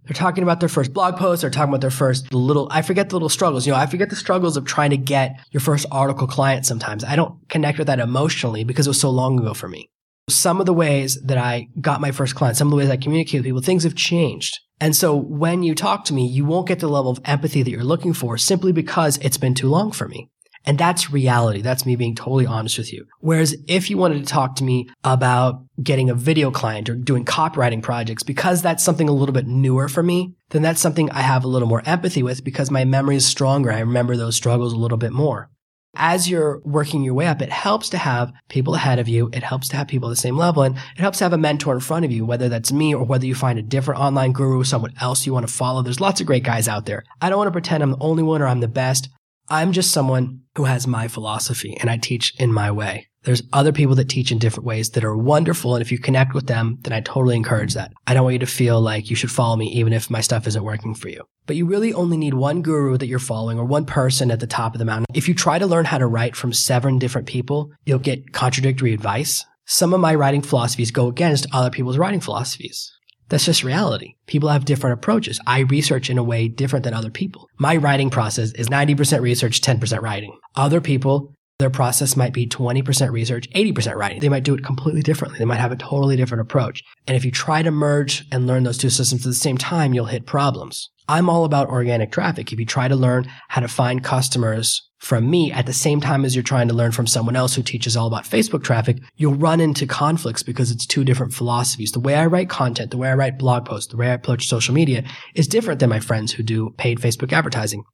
they're 0.05 0.13
talking 0.13 0.43
about 0.43 0.61
their 0.61 0.69
first 0.69 0.93
blog 0.93 1.17
post, 1.17 1.41
they're 1.41 1.51
talking 1.51 1.71
about 1.71 1.81
their 1.81 1.91
first 1.91 2.35
little, 2.35 2.69
I 2.71 2.83
forget 2.83 3.09
the 3.09 3.15
little 3.15 3.31
struggles. 3.31 3.67
You 3.67 3.73
know, 3.73 3.79
I 3.79 3.87
forget 3.87 4.11
the 4.11 4.17
struggles 4.17 4.59
of 4.59 4.67
trying 4.67 4.91
to 4.91 4.99
get 4.99 5.41
your 5.53 5.63
first 5.63 5.87
article 5.91 6.27
client 6.27 6.67
sometimes. 6.67 7.03
I 7.03 7.17
don't 7.17 7.49
connect 7.49 7.79
with 7.79 7.87
that 7.87 7.99
emotionally 7.99 8.63
because 8.63 8.87
it 8.87 8.91
was 8.91 9.01
so 9.01 9.11
long 9.11 9.39
ago 9.39 9.55
for 9.55 9.69
me 9.69 9.89
some 10.29 10.61
of 10.61 10.67
the 10.67 10.75
ways 10.75 11.21
that 11.23 11.39
I 11.39 11.69
got 11.81 12.01
my 12.01 12.11
first 12.11 12.35
client, 12.35 12.57
some 12.57 12.69
of 12.69 12.71
the 12.73 12.77
ways 12.77 12.91
I 12.91 12.97
communicate 12.97 13.41
with 13.41 13.45
people, 13.45 13.63
things 13.63 13.85
have 13.85 13.95
changed. 13.95 14.59
And 14.81 14.95
so 14.95 15.15
when 15.15 15.63
you 15.63 15.75
talk 15.75 16.05
to 16.07 16.15
me, 16.15 16.27
you 16.27 16.45
won't 16.45 16.69
get 16.69 16.81
the 16.81 16.89
level 16.89 17.11
of 17.11 17.21
empathy 17.25 17.63
that 17.63 17.71
you're 17.71 17.85
looking 17.85 18.13
for 18.13 18.37
simply 18.37 18.73
because 18.73 19.19
it's 19.19 19.39
been 19.39 19.55
too 19.55 19.69
long 19.69 19.93
for 19.93 20.09
me. 20.09 20.31
And 20.69 20.77
that's 20.77 21.13
reality. 21.13 21.63
That's 21.63 21.87
me 21.87 21.95
being 21.95 22.17
totally 22.17 22.45
honest 22.45 22.77
with 22.77 22.93
you. 22.93 23.07
Whereas 23.21 23.57
if 23.69 23.89
you 23.89 23.97
wanted 23.97 24.19
to 24.19 24.25
talk 24.25 24.57
to 24.57 24.65
me 24.65 24.89
about 25.05 25.65
getting 25.81 26.11
a 26.11 26.15
video 26.15 26.51
client 26.51 26.91
or 26.91 26.97
doing 26.97 27.25
copywriting 27.25 27.83
projects, 27.83 28.25
because 28.25 28.63
that's 28.63 28.83
something 28.83 29.09
a 29.09 29.13
little 29.13 29.33
bit 29.33 29.47
newer 29.47 29.89
for 29.89 30.03
me, 30.03 30.35
then 30.51 30.63
that's 30.63 30.81
something 30.81 31.09
I 31.13 31.21
have 31.21 31.45
a 31.45 31.49
little 31.49 31.69
more 31.69 31.83
empathy 31.87 32.25
with 32.25 32.43
because 32.43 32.69
my 32.69 32.85
memory 32.85 33.15
is 33.15 33.25
stronger. 33.25 33.71
I 33.71 33.79
remember 33.79 34.17
those 34.17 34.35
struggles 34.35 34.73
a 34.73 34.77
little 34.77 34.99
bit 34.99 35.13
more 35.13 35.51
as 35.97 36.29
you're 36.29 36.61
working 36.65 37.03
your 37.03 37.15
way 37.15 37.27
up, 37.27 37.43
it 37.43 37.51
helps 37.51 37.89
to 37.91 37.99
have 37.99 38.33
people 38.49 38.75
ahead 38.75 38.99
of 38.99 39.09
you. 39.09 39.31
It 39.33 39.43
helps 39.43 39.69
to 39.71 39.77
have 39.77 39.89
people 39.89 40.09
at 40.09 40.13
the 40.13 40.17
same 40.17 40.37
level 40.37 40.63
and 40.63 40.77
it 40.77 41.01
helps 41.01 41.19
to 41.19 41.25
have 41.25 41.33
a 41.33 41.39
mentor 41.39 41.75
in 41.75 41.81
front 41.81 42.05
of 42.05 42.13
you, 42.13 42.25
whether 42.25 42.49
that's 42.49 42.73
me 42.73 42.95
or 42.95 43.05
whether 43.05 43.27
you 43.27 43.35
find 43.35 43.59
a 43.59 43.63
different 43.63 44.01
online 44.01 44.33
guru, 44.33 44.65
someone 44.65 44.95
else 45.01 45.27
you 45.27 45.33
want 45.33 45.47
to 45.47 45.53
follow. 45.53 45.83
There's 45.83 46.01
lots 46.01 46.21
of 46.21 46.27
great 46.27 46.45
guys 46.45 46.69
out 46.69 46.87
there. 46.87 47.05
I 47.21 47.29
don't 47.29 47.39
want 47.39 47.49
to 47.49 47.53
pretend 47.53 47.83
I'm 47.83 47.93
the 47.93 47.99
only 48.01 48.23
one 48.23 48.43
or 48.43 48.47
I'm 48.47 48.61
the 48.61 48.69
best. 48.69 49.09
I'm 49.49 49.73
just 49.73 49.93
someone 49.93 50.43
who 50.57 50.65
has 50.65 50.87
my 50.87 51.09
philosophy 51.09 51.77
and 51.81 51.89
I 51.89 51.99
teach 51.99 52.35
in 52.39 52.53
my 52.53 52.71
way. 52.71 53.09
There's 53.27 53.43
other 53.53 53.73
people 53.73 53.97
that 53.97 54.09
teach 54.09 54.31
in 54.31 54.39
different 54.39 54.67
ways 54.67 54.91
that 54.91 55.05
are 55.05 55.17
wonderful. 55.17 55.75
And 55.75 55.83
if 55.83 55.91
you 55.91 55.99
connect 55.99 56.33
with 56.33 56.47
them, 56.47 56.79
then 56.83 56.93
I 56.93 57.01
totally 57.01 57.35
encourage 57.35 57.75
that. 57.75 57.93
I 58.07 58.15
don't 58.15 58.23
want 58.23 58.35
you 58.35 58.39
to 58.39 58.47
feel 58.47 58.81
like 58.81 59.11
you 59.11 59.17
should 59.17 59.33
follow 59.33 59.57
me 59.57 59.67
even 59.73 59.93
if 59.93 60.09
my 60.09 60.21
stuff 60.21 60.47
isn't 60.47 60.63
working 60.63 60.95
for 60.95 61.09
you. 61.09 61.25
But 61.45 61.57
you 61.57 61.67
really 61.67 61.93
only 61.93 62.17
need 62.17 62.35
one 62.35 62.63
guru 62.63 62.97
that 62.97 63.09
you're 63.09 63.19
following 63.19 63.59
or 63.59 63.65
one 63.65 63.85
person 63.85 64.31
at 64.31 64.39
the 64.39 64.47
top 64.47 64.75
of 64.75 64.79
the 64.79 64.85
mountain. 64.85 65.07
If 65.13 65.27
you 65.27 65.35
try 65.35 65.59
to 65.59 65.67
learn 65.67 65.87
how 65.87 65.99
to 65.99 66.07
write 66.07 66.37
from 66.37 66.53
seven 66.53 67.01
different 67.01 67.27
people, 67.27 67.73
you'll 67.85 67.99
get 67.99 68.33
contradictory 68.33 68.95
advice. 68.95 69.45
Some 69.65 69.93
of 69.93 70.01
my 70.01 70.15
writing 70.15 70.43
philosophies 70.43 70.93
go 70.93 71.09
against 71.09 71.49
other 71.53 71.71
people's 71.71 71.99
writing 71.99 72.21
philosophies. 72.21 72.93
That's 73.29 73.45
just 73.45 73.65
reality. 73.65 74.15
People 74.27 74.51
have 74.51 74.65
different 74.65 74.95
approaches. 74.95 75.41
I 75.49 75.61
research 75.61 76.11
in 76.11 76.19
a 76.19 76.23
way 76.23 76.47
different 76.47 76.85
than 76.85 76.95
other 76.95 77.11
people. 77.11 77.49
My 77.59 77.77
writing 77.77 78.09
process 78.09 78.53
is 78.53 78.69
90% 78.69 79.21
research, 79.21 79.61
10% 79.61 80.01
writing. 80.01 80.39
Other 80.55 80.81
people 80.81 81.35
their 81.59 81.71
process 81.71 82.17
might 82.17 82.35
be 82.35 82.47
20% 82.47 83.13
research, 83.13 83.49
80% 83.51 83.95
writing. 83.95 84.21
They 84.21 84.29
might 84.29 84.45
do 84.45 84.55
it 84.55 84.65
completely 84.65 85.01
differently. 85.01 85.39
They 85.39 85.47
might 85.47 85.57
have 85.61 85.73
a 85.73 85.77
totally 85.77 86.17
different 86.17 86.43
approach. 86.43 86.83
And 87.07 87.17
if 87.17 87.25
you 87.25 87.31
try 87.31 87.63
to 87.63 87.71
merge 87.71 88.27
and 88.31 88.47
learn 88.47 88.65
those 88.65 88.79
two 88.79 88.91
systems 88.91 89.25
at 89.25 89.31
the 89.31 89.35
same 89.35 89.57
time, 89.57 89.95
you'll 89.95 90.07
hit 90.07 90.27
problems. 90.27 90.91
I'm 91.09 91.31
all 91.31 91.45
about 91.45 91.69
organic 91.69 92.13
traffic. 92.13 92.53
If 92.53 92.59
you 92.59 92.67
try 92.67 92.89
to 92.89 92.97
learn 92.97 93.31
how 93.49 93.63
to 93.63 93.69
find 93.69 94.05
customers 94.05 94.83
from 94.99 95.31
me 95.31 95.53
at 95.53 95.67
the 95.67 95.73
same 95.73 96.01
time 96.01 96.25
as 96.25 96.35
you're 96.35 96.43
trying 96.43 96.69
to 96.69 96.75
learn 96.75 96.91
from 96.91 97.07
someone 97.07 97.37
else 97.37 97.55
who 97.55 97.63
teaches 97.63 97.97
all 97.97 98.09
about 98.09 98.25
Facebook 98.25 98.65
traffic, 98.65 98.99
you'll 99.15 99.35
run 99.35 99.61
into 99.61 99.87
conflicts 99.87 100.43
because 100.43 100.71
it's 100.71 100.85
two 100.85 101.05
different 101.05 101.33
philosophies. 101.33 101.93
The 101.93 102.01
way 102.01 102.17
I 102.17 102.27
write 102.27 102.51
content, 102.51 102.91
the 102.91 102.99
way 102.99 103.09
I 103.09 103.15
write 103.15 103.39
blog 103.39 103.65
posts, 103.67 103.91
the 103.91 103.97
way 103.97 104.11
I 104.11 104.15
approach 104.15 104.49
social 104.49 104.75
media 104.75 105.05
is 105.35 105.47
different 105.47 105.81
than 105.81 105.91
my 105.91 106.01
friends 106.01 106.33
who 106.33 106.43
do 106.43 106.75
paid 106.77 106.99
Facebook 106.99 107.33
advertising 107.33 107.85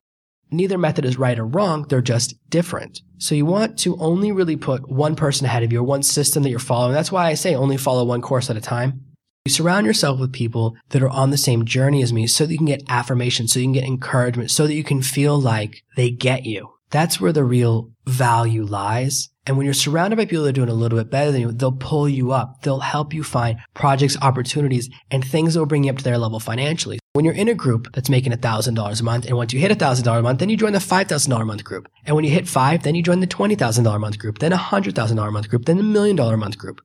neither 0.53 0.79
method 0.79 1.05
is 1.05 1.19
right 1.19 1.39
or 1.39 1.47
wrong. 1.47 1.87
They're 1.89 2.01
just 2.01 2.35
different. 2.51 3.01
So 3.19 3.35
you 3.35 3.47
want 3.47 3.79
to 3.81 3.97
only 3.99 4.33
really 4.33 4.57
put 4.57 4.91
one 4.91 5.17
person 5.17 5.47
ahead 5.47 5.63
of 5.63 5.73
you 5.73 5.81
or 5.81 5.85
one 5.85 6.03
system 6.03 6.43
that 6.43 6.51
you're 6.51 6.59
following. 6.59 6.93
That's 6.93 7.13
why 7.13 7.27
I 7.27 7.35
say 7.35 7.55
only 7.55 7.77
follow 7.77 8.05
one 8.05 8.23
course 8.23 8.51
at 8.51 8.57
a 8.57 8.61
time. 8.61 9.05
You 9.45 9.53
surround 9.53 9.87
yourself 9.87 10.21
with 10.21 10.33
people 10.33 10.77
that 10.91 11.03
are 11.03 11.11
on 11.11 11.31
the 11.31 11.37
same 11.37 11.65
journey 11.65 12.03
as 12.03 12.13
me 12.13 12.29
so 12.29 12.47
that 12.47 12.53
you 12.53 12.59
can 12.59 12.67
get 12.67 12.85
affirmation, 12.89 13.49
so 13.49 13.59
you 13.59 13.67
can 13.67 13.73
get 13.73 13.85
encouragement, 13.85 14.53
so 14.53 14.67
that 14.67 14.75
you 14.75 14.85
can 14.85 15.03
feel 15.03 15.41
like 15.41 15.83
they 15.97 16.11
get 16.11 16.45
you. 16.45 16.75
That's 16.91 17.21
where 17.21 17.33
the 17.33 17.43
real 17.43 17.91
value 18.07 18.65
lies. 18.65 19.31
And 19.47 19.57
when 19.57 19.65
you're 19.65 19.75
surrounded 19.75 20.17
by 20.17 20.27
people 20.27 20.45
that 20.45 20.51
are 20.51 20.53
doing 20.53 20.69
a 20.69 20.75
little 20.75 20.99
bit 20.99 21.11
better 21.11 21.33
than 21.33 21.41
you, 21.41 21.51
they'll 21.51 21.73
pull 21.73 22.09
you 22.09 22.31
up. 22.31 22.63
They'll 22.63 22.81
help 22.81 23.13
you 23.13 23.25
find 23.25 23.59
projects, 23.75 24.17
opportunities, 24.23 24.89
and 25.11 25.25
things 25.25 25.55
that 25.55 25.61
will 25.61 25.67
bring 25.67 25.85
you 25.85 25.91
up 25.91 25.99
to 25.99 26.05
their 26.05 26.19
level 26.19 26.39
financially. 26.39 27.01
When 27.15 27.27
you're 27.27 27.35
in 27.35 27.49
a 27.49 27.55
group 27.55 27.93
that's 27.93 28.09
making 28.09 28.33
$1,000 28.33 29.01
a 29.01 29.05
month, 29.05 29.27
and 29.27 29.37
once 29.37 29.53
you 29.53 29.61
hit 29.61 29.71
$1,000 29.71 30.19
a 30.19 30.23
month, 30.23 30.39
then 30.39 30.49
you 30.49 30.57
join 30.57 30.73
the 30.73 30.79
$5,000 30.79 31.43
a 31.43 31.45
month 31.45 31.63
group. 31.63 31.87
And 32.07 32.17
when 32.17 32.25
you 32.25 32.31
hit 32.31 32.49
five, 32.49 32.85
then 32.85 32.95
you 32.95 33.03
join 33.03 33.21
the 33.21 33.27
$20,000 33.27 33.95
a 33.95 33.99
month 33.99 34.19
group, 34.19 34.39
then 34.39 34.55
a 34.55 34.57
$100,000 34.57 35.29
a 35.29 35.31
month 35.31 35.51
group, 35.51 35.67
then 35.67 35.77
the 35.77 35.83
million 35.83 36.17
dollar 36.17 36.35
a 36.35 36.39
month 36.39 36.57
group. 36.57 36.81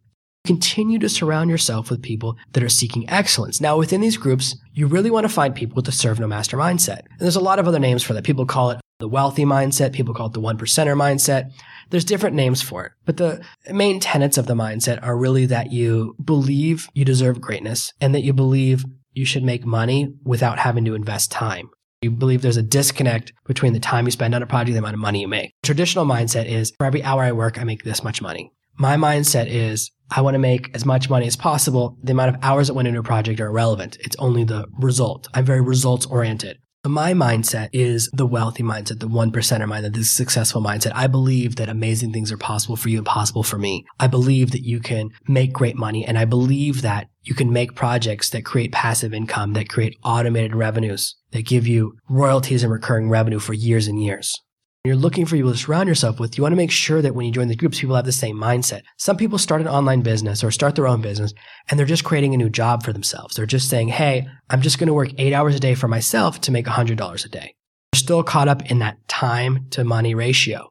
Continue 0.45 0.99
to 0.99 1.07
surround 1.07 1.49
yourself 1.49 1.89
with 1.89 2.01
people 2.01 2.35
that 2.51 2.61
are 2.61 2.67
seeking 2.67 3.09
excellence. 3.09 3.61
Now, 3.61 3.77
within 3.77 4.01
these 4.01 4.17
groups, 4.17 4.57
you 4.73 4.87
really 4.87 5.09
want 5.09 5.23
to 5.23 5.33
find 5.33 5.55
people 5.55 5.77
with 5.77 5.85
the 5.85 5.93
serve 5.93 6.19
no 6.19 6.27
master 6.27 6.57
mindset. 6.57 7.03
And 7.09 7.19
there's 7.21 7.37
a 7.37 7.41
lot 7.41 7.59
of 7.59 7.65
other 7.65 7.79
names 7.79 8.03
for 8.03 8.11
that. 8.11 8.25
People 8.25 8.45
call 8.45 8.71
it 8.71 8.81
the 8.99 9.07
wealthy 9.07 9.45
mindset. 9.45 9.93
People 9.93 10.13
call 10.13 10.27
it 10.27 10.33
the 10.33 10.41
one 10.41 10.57
percenter 10.57 10.97
mindset. 10.97 11.51
There's 11.89 12.03
different 12.03 12.35
names 12.35 12.61
for 12.61 12.85
it, 12.85 12.91
but 13.05 13.15
the 13.15 13.41
main 13.71 14.01
tenets 14.01 14.37
of 14.37 14.45
the 14.45 14.55
mindset 14.55 15.01
are 15.03 15.15
really 15.15 15.45
that 15.45 15.71
you 15.71 16.17
believe 16.21 16.89
you 16.93 17.05
deserve 17.05 17.39
greatness 17.39 17.93
and 18.01 18.13
that 18.13 18.23
you 18.23 18.33
believe 18.33 18.83
you 19.17 19.25
should 19.25 19.43
make 19.43 19.65
money 19.65 20.13
without 20.23 20.59
having 20.59 20.85
to 20.85 20.95
invest 20.95 21.31
time. 21.31 21.69
You 22.01 22.11
believe 22.11 22.43
there's 22.43 22.57
a 22.57 22.63
disconnect 22.63 23.33
between 23.47 23.73
the 23.73 23.79
time 23.79 24.05
you 24.05 24.11
spend 24.11 24.35
on 24.35 24.43
a 24.43 24.47
project 24.47 24.69
and 24.69 24.75
the 24.75 24.79
amount 24.79 24.93
of 24.93 24.99
money 24.99 25.21
you 25.21 25.27
make. 25.27 25.53
Traditional 25.63 26.05
mindset 26.05 26.45
is 26.45 26.71
for 26.77 26.85
every 26.85 27.03
hour 27.03 27.23
I 27.23 27.31
work, 27.31 27.59
I 27.59 27.63
make 27.63 27.83
this 27.83 28.03
much 28.03 28.21
money. 28.21 28.51
My 28.77 28.95
mindset 28.95 29.47
is 29.47 29.89
I 30.11 30.21
want 30.21 30.35
to 30.35 30.39
make 30.39 30.69
as 30.75 30.85
much 30.85 31.09
money 31.09 31.25
as 31.25 31.35
possible. 31.35 31.97
The 32.03 32.11
amount 32.11 32.35
of 32.35 32.43
hours 32.43 32.67
that 32.67 32.75
went 32.75 32.87
into 32.87 32.99
a 32.99 33.03
project 33.03 33.41
are 33.41 33.47
irrelevant. 33.47 33.97
It's 34.01 34.15
only 34.19 34.43
the 34.43 34.67
result. 34.77 35.27
I'm 35.33 35.45
very 35.45 35.61
results 35.61 36.05
oriented. 36.05 36.59
My 36.85 37.13
mindset 37.13 37.69
is 37.73 38.09
the 38.13 38.25
wealthy 38.25 38.63
mindset, 38.63 38.99
the 38.99 39.07
one 39.07 39.31
percenter 39.31 39.65
mindset, 39.65 39.93
the 39.93 40.03
successful 40.03 40.61
mindset. 40.61 40.93
I 40.95 41.07
believe 41.07 41.57
that 41.57 41.69
amazing 41.69 42.13
things 42.13 42.31
are 42.31 42.37
possible 42.37 42.75
for 42.75 42.87
you 42.89 42.97
and 42.97 43.05
possible 43.05 43.43
for 43.43 43.57
me. 43.57 43.85
I 43.99 44.07
believe 44.07 44.51
that 44.51 44.63
you 44.63 44.79
can 44.79 45.09
make 45.27 45.51
great 45.51 45.75
money 45.75 46.05
and 46.05 46.17
I 46.17 46.25
believe 46.25 46.83
that 46.83 47.09
you 47.23 47.35
can 47.35 47.51
make 47.51 47.75
projects 47.75 48.29
that 48.29 48.45
create 48.45 48.71
passive 48.71 49.13
income, 49.13 49.53
that 49.53 49.67
create 49.67 49.97
automated 50.03 50.55
revenues, 50.55 51.15
that 51.31 51.45
give 51.45 51.67
you 51.67 51.97
royalties 52.09 52.63
and 52.63 52.71
recurring 52.71 53.09
revenue 53.09 53.39
for 53.39 53.53
years 53.53 53.87
and 53.87 54.01
years. 54.01 54.41
You're 54.87 54.95
looking 54.95 55.25
for 55.25 55.35
people 55.35 55.51
to 55.51 55.57
surround 55.57 55.87
yourself 55.87 56.19
with, 56.19 56.37
you 56.37 56.41
want 56.41 56.53
to 56.53 56.57
make 56.57 56.71
sure 56.71 57.01
that 57.01 57.13
when 57.13 57.25
you 57.25 57.31
join 57.31 57.47
the 57.47 57.55
groups, 57.55 57.79
people 57.79 57.95
have 57.95 58.05
the 58.05 58.11
same 58.11 58.37
mindset. 58.37 58.81
Some 58.97 59.17
people 59.17 59.37
start 59.37 59.61
an 59.61 59.67
online 59.67 60.01
business 60.01 60.43
or 60.43 60.51
start 60.51 60.75
their 60.75 60.87
own 60.87 61.01
business 61.01 61.33
and 61.69 61.77
they're 61.77 61.85
just 61.85 62.03
creating 62.03 62.33
a 62.33 62.37
new 62.37 62.49
job 62.49 62.83
for 62.83 62.93
themselves. 62.93 63.35
They're 63.35 63.45
just 63.45 63.69
saying, 63.69 63.89
Hey, 63.89 64.27
I'm 64.49 64.61
just 64.61 64.79
going 64.79 64.87
to 64.87 64.93
work 64.93 65.09
eight 65.17 65.33
hours 65.33 65.55
a 65.55 65.59
day 65.59 65.75
for 65.75 65.87
myself 65.87 66.41
to 66.41 66.51
make 66.51 66.65
$100 66.65 67.25
a 67.25 67.29
day. 67.29 67.55
They're 67.91 67.99
still 67.99 68.23
caught 68.23 68.47
up 68.47 68.69
in 68.71 68.79
that 68.79 69.07
time 69.07 69.67
to 69.71 69.83
money 69.83 70.15
ratio. 70.15 70.69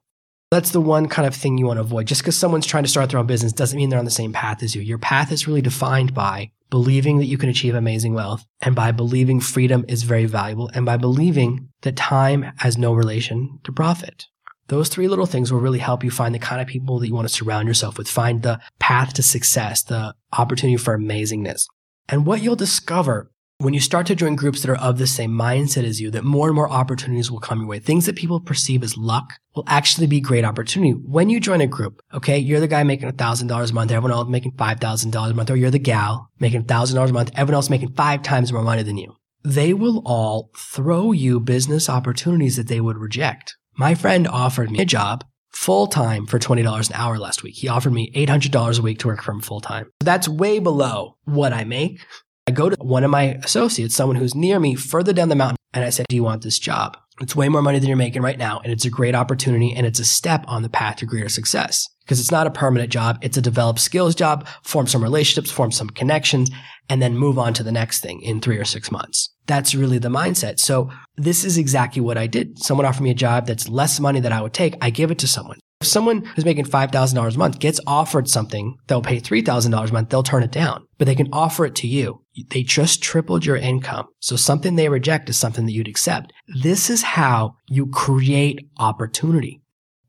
That's 0.51 0.71
the 0.71 0.81
one 0.81 1.09
kind 1.09 1.27
of 1.27 1.35
thing 1.35 1.59
you 1.59 1.67
want 1.67 1.79
to 1.79 1.83
avoid. 1.83 2.07
Just 2.07 2.23
because 2.23 2.37
someone's 2.37 2.67
trying 2.67 2.85
to 2.85 2.91
start 2.91 3.11
their 3.11 3.19
own 3.19 3.27
business 3.27 3.53
doesn't 3.53 3.77
mean 3.77 3.91
they're 3.91 3.99
on 3.99 4.05
the 4.05 4.11
same 4.11 4.33
path 4.33 4.63
as 4.63 4.75
you. 4.75 4.83
Your 4.83 4.99
path 4.99 5.33
is 5.33 5.49
really 5.49 5.63
defined 5.63 6.15
by 6.15 6.53
believing 6.71 7.19
that 7.19 7.27
you 7.27 7.39
can 7.39 7.49
achieve 7.49 7.75
amazing 7.75 8.15
wealth 8.15 8.45
and 8.61 8.75
by 8.75 8.93
believing 8.93 9.41
freedom 9.41 9.85
is 9.89 10.05
very 10.05 10.25
valuable 10.25 10.71
and 10.75 10.87
by 10.87 10.97
believing 10.97 11.69
that 11.83 11.97
time 11.97 12.53
has 12.59 12.79
no 12.79 12.93
relation 12.93 13.59
to 13.65 13.73
profit. 13.73 14.27
Those 14.69 14.89
three 14.89 15.07
little 15.07 15.27
things 15.27 15.53
will 15.53 15.61
really 15.61 15.79
help 15.79 16.03
you 16.03 16.11
find 16.11 16.35
the 16.35 16.41
kind 16.41 16.61
of 16.61 16.67
people 16.67 16.99
that 16.99 17.07
you 17.07 17.15
want 17.15 17.29
to 17.29 17.35
surround 17.35 17.69
yourself 17.69 17.99
with, 17.99 18.09
find 18.09 18.43
the 18.43 18.61
path 18.81 19.15
to 19.15 19.23
success, 19.23 19.83
the 19.83 20.15
opportunity 20.33 20.77
for 20.77 20.99
amazingness. 20.99 21.67
And 22.09 22.27
what 22.27 22.43
you'll 22.43 22.57
discover 22.57 23.31
when 23.59 23.73
you 23.73 23.81
start 23.81 24.07
to 24.07 24.15
join 24.15 24.37
groups 24.37 24.61
that 24.61 24.71
are 24.71 24.77
of 24.77 24.99
the 24.99 25.07
same 25.07 25.31
mindset 25.31 25.85
as 25.85 26.01
you, 26.01 26.11
that 26.11 26.25
more 26.25 26.49
and 26.49 26.55
more 26.55 26.69
opportunities 26.69 27.31
will 27.31 27.41
come 27.41 27.61
your 27.61 27.69
way. 27.69 27.79
Things 27.79 28.05
that 28.07 28.17
people 28.17 28.39
perceive 28.39 28.83
as 28.83 28.99
luck 28.99 29.33
will 29.55 29.65
actually 29.67 30.07
be 30.07 30.21
great 30.21 30.45
opportunity. 30.45 30.93
When 30.93 31.31
you 31.31 31.41
join 31.41 31.63
a 31.63 31.67
group, 31.67 32.03
okay, 32.13 32.39
you're 32.39 32.61
the 32.61 32.69
guy 32.69 32.83
making 32.83 33.11
$1,000 33.11 33.71
a 33.71 33.75
month, 33.75 33.91
everyone 33.91 34.13
else 34.13 34.29
making 34.29 34.53
$5,000 34.53 35.31
a 35.31 35.35
month, 35.35 35.51
or 35.51 35.57
you're 35.57 35.71
the 35.71 35.79
gal 35.79 36.31
making 36.39 36.65
$1,000 36.65 37.09
a 37.09 37.13
month, 37.13 37.31
everyone 37.35 37.55
else 37.55 37.71
making 37.71 37.95
five 37.95 38.23
times 38.23 38.53
more 38.53 38.63
money 38.63 38.83
than 38.83 38.99
you. 38.99 39.17
They 39.43 39.73
will 39.73 40.03
all 40.05 40.51
throw 40.57 41.13
you 41.13 41.41
business 41.41 41.89
opportunities 41.89 42.57
that 42.57 42.69
they 42.69 42.81
would 42.81 42.99
reject. 42.99 43.57
My 43.79 43.95
friend 43.95 44.29
offered 44.29 44.71
me 44.71 44.81
a 44.81 44.85
job 44.85 45.25
full 45.51 45.87
time 45.87 46.27
for 46.27 46.39
$20 46.39 46.91
an 46.91 46.95
hour 46.95 47.19
last 47.19 47.43
week. 47.43 47.55
He 47.55 47.69
offered 47.69 47.93
me 47.93 48.13
$800 48.15 48.79
a 48.79 48.83
week 48.83 48.99
to 48.99 49.07
work 49.07 49.23
for 49.23 49.33
him 49.33 49.41
full 49.41 49.61
time. 49.61 49.91
That's 50.01 50.29
way 50.29 50.59
below 50.59 51.17
what 51.25 51.55
I 51.55 51.65
make. 51.65 52.05
I 52.49 52.53
go 52.53 52.71
to 52.71 52.77
one 52.81 53.03
of 53.03 53.11
my 53.11 53.41
associates, 53.43 53.97
someone 53.97 54.17
who's 54.17 54.37
near 54.37 54.61
me 54.61 54.77
further 54.77 55.13
down 55.13 55.31
the 55.31 55.35
mountain, 55.35 55.57
and 55.75 55.85
I 55.85 55.91
said, 55.91 56.07
Do 56.09 56.15
you 56.15 56.23
want 56.23 56.43
this 56.43 56.61
job? 56.61 56.97
It's 57.21 57.35
way 57.35 57.49
more 57.49 57.63
money 57.63 57.81
than 57.81 57.89
you're 57.89 57.97
making 57.97 58.23
right 58.23 58.39
now, 58.39 58.61
and 58.63 58.73
it's 58.73 58.85
a 58.85 58.91
great 58.91 59.17
opportunity, 59.17 59.75
and 59.75 59.85
it's 59.85 59.99
a 59.99 60.05
step 60.05 60.45
on 60.47 60.63
the 60.63 60.69
path 60.69 60.97
to 60.97 61.07
greater 61.07 61.29
success. 61.29 61.89
Because 62.05 62.21
it's 62.21 62.31
not 62.31 62.47
a 62.47 62.53
permanent 62.53 62.93
job, 62.93 63.19
it's 63.21 63.37
a 63.37 63.43
develop 63.43 63.81
skills 63.81 64.15
job, 64.15 64.47
form 64.63 64.87
some 64.87 65.03
relationships, 65.03 65.51
form 65.51 65.73
some 65.73 65.91
connections, 65.91 66.51
and 66.89 67.03
then 67.03 67.19
move 67.19 67.37
on 67.37 67.53
to 67.55 67.65
the 67.65 67.73
next 67.73 68.01
thing 68.01 68.23
in 68.23 68.41
three 68.41 68.59
or 68.59 68.65
six 68.65 68.93
months. 68.93 69.35
That's 69.47 69.75
really 69.75 69.99
the 69.99 70.09
mindset. 70.09 70.61
So 70.61 70.91
this 71.17 71.43
is 71.43 71.59
exactly 71.59 72.01
what 72.01 72.17
I 72.17 72.29
did. 72.29 72.63
Someone 72.63 72.87
offered 72.87 73.03
me 73.03 73.11
a 73.11 73.15
job 73.15 73.47
that's 73.47 73.69
less 73.69 73.99
money 73.99 74.21
than 74.21 74.33
I 74.33 74.41
would 74.41 74.55
take. 74.55 74.77
I 74.81 74.91
give 74.91 75.11
it 75.11 75.19
to 75.19 75.27
someone. 75.27 75.59
If 75.81 75.89
someone 75.89 76.25
who's 76.25 76.47
making 76.47 76.65
$5,000 76.65 77.35
a 77.35 77.39
month 77.39 77.59
gets 77.59 77.81
offered 77.87 78.29
something 78.29 78.77
they'll 78.87 79.03
pay 79.03 79.21
$3,000 79.21 79.89
a 79.89 79.93
month, 79.93 80.09
they'll 80.09 80.23
turn 80.23 80.43
it 80.43 80.51
down, 80.51 80.87
but 80.97 81.05
they 81.05 81.15
can 81.15 81.29
offer 81.33 81.67
it 81.67 81.75
to 81.77 81.87
you. 81.87 82.23
They 82.51 82.63
just 82.63 83.03
tripled 83.03 83.45
your 83.45 83.57
income. 83.57 84.07
So 84.21 84.37
something 84.37 84.77
they 84.77 84.89
reject 84.89 85.29
is 85.29 85.37
something 85.37 85.67
that 85.67 85.73
you'd 85.73 85.89
accept. 85.89 86.33
This 86.63 86.89
is 86.89 87.03
how 87.03 87.57
you 87.69 87.89
create 87.89 88.61
opportunity 88.79 89.61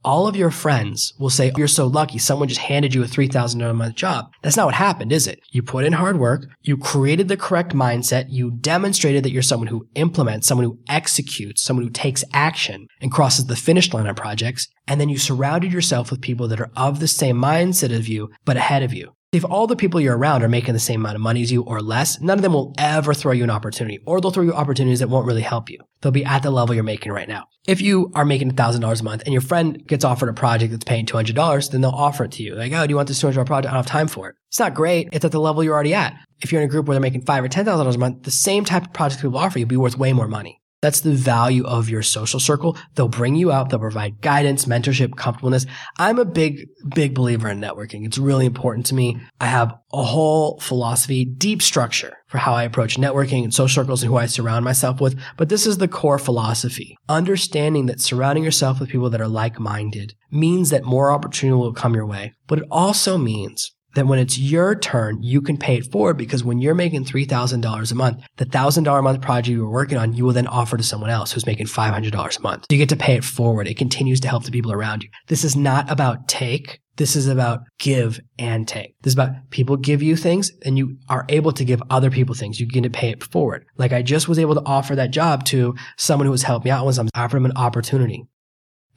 all 0.08 0.26
of 0.26 0.38
your 0.38 0.52
friends 0.52 1.14
will 1.20 1.30
say, 1.30 1.52
oh, 1.54 1.58
you're 1.58 1.68
so 1.68 1.86
lucky. 1.86 2.18
Someone 2.18 2.48
just 2.48 2.62
handed 2.62 2.96
you 2.96 3.04
a 3.04 3.08
$3,000 3.08 3.70
a 3.70 3.74
month 3.74 3.96
job. 3.96 4.32
That's 4.42 4.56
not 4.56 4.66
what 4.66 4.76
happened, 4.76 5.12
is 5.12 5.28
it? 5.28 5.42
You 5.52 5.62
put 5.62 5.84
in 5.84 5.92
hard 5.92 6.18
work. 6.18 6.46
You 6.62 6.78
created 6.78 7.28
the 7.28 7.36
correct 7.36 7.74
mindset. 7.74 8.28
You 8.30 8.52
demonstrated 8.52 9.26
that 9.26 9.32
you're 9.32 9.42
someone 9.42 9.68
who 9.68 9.90
implements, 9.96 10.48
someone 10.48 10.64
who 10.64 10.80
executes, 10.88 11.62
someone 11.62 11.84
who 11.84 11.92
takes 11.92 12.24
action 12.34 12.88
and 13.02 13.12
crosses 13.12 13.48
the 13.48 13.58
finish 13.58 13.94
line 13.94 14.08
on 14.08 14.16
projects. 14.16 14.70
And 14.88 15.02
then 15.02 15.10
you 15.10 15.18
surrounded 15.18 15.74
yourself 15.74 16.10
with 16.10 16.22
people 16.22 16.48
that 16.48 16.62
are 16.62 16.72
of 16.78 17.02
the 17.02 17.10
same 17.10 17.36
mindset 17.36 17.94
of 17.94 18.08
you, 18.08 18.30
but 18.46 18.56
ahead 18.56 18.84
of 18.84 18.94
you. 18.94 19.12
If 19.34 19.44
all 19.44 19.68
the 19.68 19.76
people 19.76 20.00
you're 20.00 20.18
around 20.18 20.42
are 20.44 20.48
making 20.48 20.74
the 20.74 20.80
same 20.80 21.02
amount 21.02 21.16
of 21.16 21.22
money 21.22 21.42
as 21.42 21.52
you 21.52 21.62
or 21.64 21.82
less, 21.82 22.22
none 22.22 22.38
of 22.38 22.42
them 22.42 22.54
will 22.54 22.74
ever 22.78 23.14
throw 23.14 23.34
you 23.34 23.44
an 23.44 23.50
opportunity 23.50 24.00
or 24.06 24.22
they'll 24.22 24.32
throw 24.32 24.44
you 24.44 24.54
opportunities 24.54 25.00
that 25.00 25.10
won't 25.10 25.28
really 25.28 25.42
help 25.42 25.70
you. 25.70 25.80
They'll 26.00 26.14
be 26.14 26.24
at 26.24 26.44
the 26.44 26.50
level 26.50 26.74
you're 26.74 26.86
making 26.86 27.12
right 27.12 27.28
now. 27.28 27.48
If 27.68 27.82
you 27.82 28.10
are 28.16 28.24
making 28.24 28.52
$1,000 28.52 29.02
a 29.02 29.04
month 29.04 29.24
and 29.26 29.34
your 29.34 29.42
friend 29.42 29.86
gets 29.86 30.06
offered 30.06 30.30
a 30.30 30.34
project 30.34 30.72
that's 30.72 30.86
paying 30.86 31.06
$200, 31.06 31.72
then 31.72 31.82
they'll 31.82 31.92
offer 31.92 32.24
it 32.24 32.32
to 32.34 32.44
you. 32.44 32.56
Like, 32.56 32.72
oh, 32.72 32.88
do 32.88 32.92
you 32.92 32.96
want 32.96 33.10
this 33.10 33.22
$200 33.22 33.46
project? 33.46 33.68
I 33.68 33.74
don't 33.74 33.84
have 33.84 33.86
time 33.86 34.08
for 34.08 34.30
it. 34.30 34.38
It's 34.48 34.60
not 34.60 34.74
great. 34.74 35.10
It's 35.12 35.26
at 35.26 35.34
the 35.34 35.42
level 35.42 35.62
you're 35.62 35.74
already 35.74 35.94
at. 35.94 36.16
If 36.40 36.54
you're 36.54 36.62
in 36.62 36.70
a 36.70 36.72
group 36.72 36.88
where 36.88 36.96
they're 36.96 37.02
making 37.02 37.26
five 37.26 37.44
or 37.44 37.50
$10,000 37.50 37.96
a 37.96 37.98
month, 37.98 38.24
the 38.24 38.32
same 38.32 38.64
type 38.64 38.86
of 38.86 38.94
project 38.94 39.22
people 39.22 39.38
offer 39.38 39.60
you 39.60 39.66
will 39.66 39.70
be 39.70 39.76
worth 39.76 39.98
way 39.98 40.14
more 40.14 40.30
money. 40.30 40.57
That's 40.82 41.02
the 41.02 41.14
value 41.14 41.66
of 41.66 41.90
your 41.90 42.04
social 42.04 42.40
circle. 42.40 42.78
They'll 42.94 43.08
bring 43.08 43.36
you 43.36 43.52
out. 43.52 43.70
They'll 43.70 43.80
provide 43.80 44.22
guidance, 44.22 44.66
mentorship, 44.66 45.16
comfortableness. 45.16 45.66
I'm 45.98 46.20
a 46.20 46.26
big, 46.26 46.68
big 46.94 47.16
believer 47.16 47.50
in 47.50 47.60
networking. 47.60 48.06
It's 48.06 48.20
really 48.20 48.46
important 48.46 48.86
to 48.88 48.96
me. 48.96 49.20
I 49.42 49.48
have 49.48 49.74
a 49.92 50.04
whole 50.04 50.60
philosophy, 50.60 51.26
deep 51.26 51.64
structure 51.64 52.18
for 52.28 52.38
how 52.38 52.54
I 52.54 52.64
approach 52.64 52.98
networking 52.98 53.44
and 53.44 53.54
social 53.54 53.82
circles 53.82 54.04
and 54.04 54.12
who 54.12 54.18
I 54.18 54.28
surround 54.28 54.66
myself 54.66 55.02
with. 55.02 55.20
But 55.36 55.50
this 55.50 55.66
is 55.66 55.80
the 55.80 55.88
core 55.88 56.20
philosophy. 56.20 56.96
Understanding 57.10 57.88
that 57.88 58.00
surrounding 58.00 58.44
yourself 58.44 58.80
with 58.80 58.90
people 58.90 59.10
that 59.10 59.22
are 59.22 59.28
like-minded 59.28 60.14
means 60.30 60.70
that 60.70 60.84
more 60.84 61.12
opportunity 61.12 61.58
will 61.58 61.74
come 61.74 61.96
your 61.96 62.06
way. 62.06 62.34
But 62.46 62.60
it 62.60 62.66
also 62.70 63.18
means 63.18 63.74
that 63.96 64.08
when 64.08 64.20
it's 64.20 64.38
your 64.38 64.76
turn, 64.76 65.22
you 65.22 65.42
can 65.42 65.58
pay 65.58 65.78
it 65.78 65.92
forward 65.92 66.18
because 66.18 66.44
when 66.44 66.60
you're 66.60 66.76
making 66.76 67.06
$3,000 67.06 67.92
a 67.92 67.96
month, 67.96 68.24
the 68.38 68.46
$1,000 68.46 69.00
a 69.00 69.02
month 69.02 69.22
project 69.22 69.48
you 69.48 69.64
were 69.64 69.72
working 69.72 69.98
on, 69.98 70.14
you 70.14 70.24
will 70.24 70.34
then 70.34 70.48
offer 70.48 70.78
to 70.78 70.84
someone 70.84 71.10
else 71.10 71.32
who's 71.32 71.46
making 71.46 71.68
$500 71.68 72.38
a 72.38 72.42
month. 72.42 72.64
So 72.64 72.76
you 72.76 72.78
get 72.78 72.90
to 72.90 72.96
pay 72.96 73.16
it 73.16 73.24
forward. 73.24 73.68
It 73.68 73.78
continues 73.78 74.20
to 74.22 74.28
help 74.28 74.44
the 74.44 74.52
people 74.52 74.72
around 74.72 75.04
you. 75.04 75.10
This 75.28 75.44
is 75.44 75.56
not 75.56 75.90
about 75.92 76.28
take. 76.28 76.80
This 76.98 77.16
is 77.16 77.28
about 77.28 77.62
give 77.80 78.20
and 78.40 78.68
take. 78.68 78.96
This 79.02 79.12
is 79.12 79.16
about 79.16 79.50
people 79.52 79.78
give 79.78 80.02
you 80.02 80.16
things 80.16 80.52
and 80.66 80.78
you 80.78 80.98
are 81.10 81.26
able 81.30 81.52
to 81.52 81.64
give 81.64 81.82
other 81.90 82.10
people 82.10 82.34
things. 82.34 82.60
You 82.60 82.68
get 82.68 82.84
to 82.84 82.90
pay 82.90 83.10
it 83.10 83.24
forward. 83.24 83.66
Like 83.78 83.94
I 83.94 84.02
just 84.02 84.28
was 84.28 84.40
able 84.40 84.56
to 84.56 84.66
offer 84.66 84.96
that 84.96 85.12
job 85.12 85.44
to 85.46 85.76
someone 85.98 86.26
who 86.26 86.32
was 86.32 86.44
helping 86.44 86.70
me 86.70 86.72
out 86.72 86.86
once 86.86 86.98
I'm 86.98 87.10
offering 87.16 87.44
him 87.44 87.52
an 87.52 87.58
opportunity. 87.58 88.26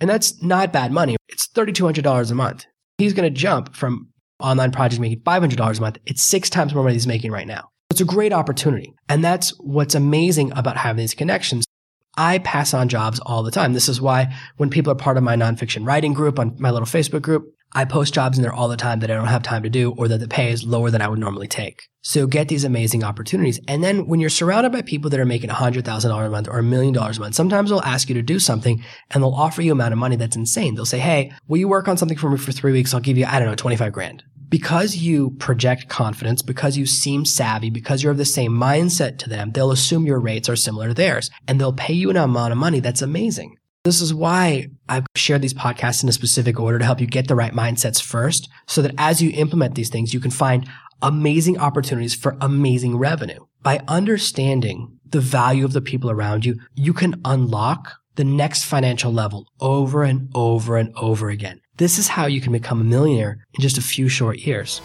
And 0.00 0.08
that's 0.08 0.42
not 0.42 0.72
bad 0.72 0.92
money. 0.92 1.16
It's 1.28 1.46
$3,200 1.48 2.30
a 2.30 2.34
month. 2.34 2.64
He's 2.96 3.12
going 3.12 3.32
to 3.32 3.38
jump 3.38 3.74
from 3.74 4.08
online 4.40 4.72
project 4.72 5.00
making 5.00 5.20
$500 5.20 5.78
a 5.78 5.80
month, 5.80 5.98
it's 6.06 6.22
six 6.22 6.50
times 6.50 6.74
more 6.74 6.84
money 6.84 6.94
he's 6.94 7.06
making 7.06 7.32
right 7.32 7.46
now. 7.46 7.70
It's 7.90 8.00
a 8.00 8.04
great 8.04 8.32
opportunity. 8.32 8.94
And 9.08 9.24
that's 9.24 9.50
what's 9.58 9.94
amazing 9.94 10.52
about 10.56 10.76
having 10.76 11.00
these 11.00 11.14
connections. 11.14 11.64
I 12.16 12.38
pass 12.38 12.74
on 12.74 12.88
jobs 12.88 13.20
all 13.20 13.42
the 13.42 13.50
time. 13.50 13.72
This 13.72 13.88
is 13.88 14.00
why 14.00 14.34
when 14.56 14.70
people 14.70 14.92
are 14.92 14.96
part 14.96 15.16
of 15.16 15.22
my 15.22 15.36
nonfiction 15.36 15.86
writing 15.86 16.12
group 16.12 16.38
on 16.38 16.56
my 16.58 16.70
little 16.70 16.86
Facebook 16.86 17.22
group, 17.22 17.54
I 17.72 17.84
post 17.84 18.14
jobs 18.14 18.36
in 18.36 18.42
there 18.42 18.52
all 18.52 18.68
the 18.68 18.76
time 18.76 19.00
that 19.00 19.10
I 19.10 19.14
don't 19.14 19.26
have 19.26 19.42
time 19.42 19.62
to 19.62 19.70
do 19.70 19.94
or 19.96 20.08
that 20.08 20.18
the 20.18 20.28
pay 20.28 20.50
is 20.50 20.64
lower 20.64 20.90
than 20.90 21.02
I 21.02 21.08
would 21.08 21.18
normally 21.18 21.46
take. 21.46 21.88
So 22.02 22.26
get 22.26 22.48
these 22.48 22.64
amazing 22.64 23.04
opportunities. 23.04 23.60
And 23.68 23.84
then 23.84 24.06
when 24.06 24.20
you're 24.20 24.30
surrounded 24.30 24.72
by 24.72 24.82
people 24.82 25.10
that 25.10 25.20
are 25.20 25.26
making 25.26 25.50
$100,000 25.50 26.26
a 26.26 26.30
month 26.30 26.48
or 26.48 26.58
a 26.58 26.62
million 26.62 26.94
dollars 26.94 27.18
a 27.18 27.20
month, 27.20 27.34
sometimes 27.34 27.70
they'll 27.70 27.80
ask 27.80 28.08
you 28.08 28.14
to 28.14 28.22
do 28.22 28.38
something 28.38 28.82
and 29.10 29.22
they'll 29.22 29.30
offer 29.30 29.62
you 29.62 29.72
amount 29.72 29.92
of 29.92 29.98
money 29.98 30.16
that's 30.16 30.36
insane. 30.36 30.74
They'll 30.74 30.86
say, 30.86 30.98
Hey, 30.98 31.32
will 31.46 31.58
you 31.58 31.68
work 31.68 31.88
on 31.88 31.96
something 31.96 32.18
for 32.18 32.30
me 32.30 32.38
for 32.38 32.52
three 32.52 32.72
weeks? 32.72 32.94
I'll 32.94 33.00
give 33.00 33.18
you, 33.18 33.26
I 33.26 33.38
don't 33.38 33.48
know, 33.48 33.54
25 33.54 33.92
grand 33.92 34.24
because 34.50 34.96
you 34.96 35.30
project 35.38 35.88
confidence, 35.88 36.42
because 36.42 36.76
you 36.76 36.84
seem 36.84 37.24
savvy, 37.24 37.70
because 37.70 38.02
you're 38.02 38.12
of 38.12 38.18
the 38.18 38.24
same 38.24 38.50
mindset 38.50 39.16
to 39.18 39.28
them, 39.28 39.52
they'll 39.52 39.70
assume 39.70 40.06
your 40.06 40.18
rates 40.18 40.48
are 40.48 40.56
similar 40.56 40.88
to 40.88 40.94
theirs 40.94 41.30
and 41.46 41.60
they'll 41.60 41.72
pay 41.72 41.94
you 41.94 42.10
an 42.10 42.16
amount 42.16 42.50
of 42.52 42.58
money 42.58 42.80
that's 42.80 43.00
amazing. 43.00 43.56
This 43.82 44.02
is 44.02 44.12
why 44.12 44.68
I've 44.90 45.06
shared 45.16 45.40
these 45.40 45.54
podcasts 45.54 46.02
in 46.02 46.08
a 46.10 46.12
specific 46.12 46.60
order 46.60 46.78
to 46.78 46.84
help 46.84 47.00
you 47.00 47.06
get 47.06 47.28
the 47.28 47.34
right 47.34 47.54
mindsets 47.54 48.02
first 48.02 48.46
so 48.66 48.82
that 48.82 48.94
as 48.98 49.22
you 49.22 49.30
implement 49.30 49.74
these 49.74 49.88
things, 49.88 50.12
you 50.12 50.20
can 50.20 50.30
find 50.30 50.68
amazing 51.00 51.58
opportunities 51.58 52.14
for 52.14 52.36
amazing 52.42 52.98
revenue. 52.98 53.46
By 53.62 53.80
understanding 53.88 54.98
the 55.08 55.20
value 55.20 55.64
of 55.64 55.72
the 55.72 55.80
people 55.80 56.10
around 56.10 56.44
you, 56.44 56.60
you 56.74 56.92
can 56.92 57.22
unlock 57.24 57.94
the 58.16 58.24
next 58.24 58.64
financial 58.64 59.14
level 59.14 59.46
over 59.60 60.02
and 60.04 60.28
over 60.34 60.76
and 60.76 60.92
over 60.96 61.30
again. 61.30 61.62
This 61.78 61.98
is 61.98 62.08
how 62.08 62.26
you 62.26 62.42
can 62.42 62.52
become 62.52 62.82
a 62.82 62.84
millionaire 62.84 63.46
in 63.54 63.62
just 63.62 63.78
a 63.78 63.82
few 63.82 64.10
short 64.10 64.40
years. 64.40 64.82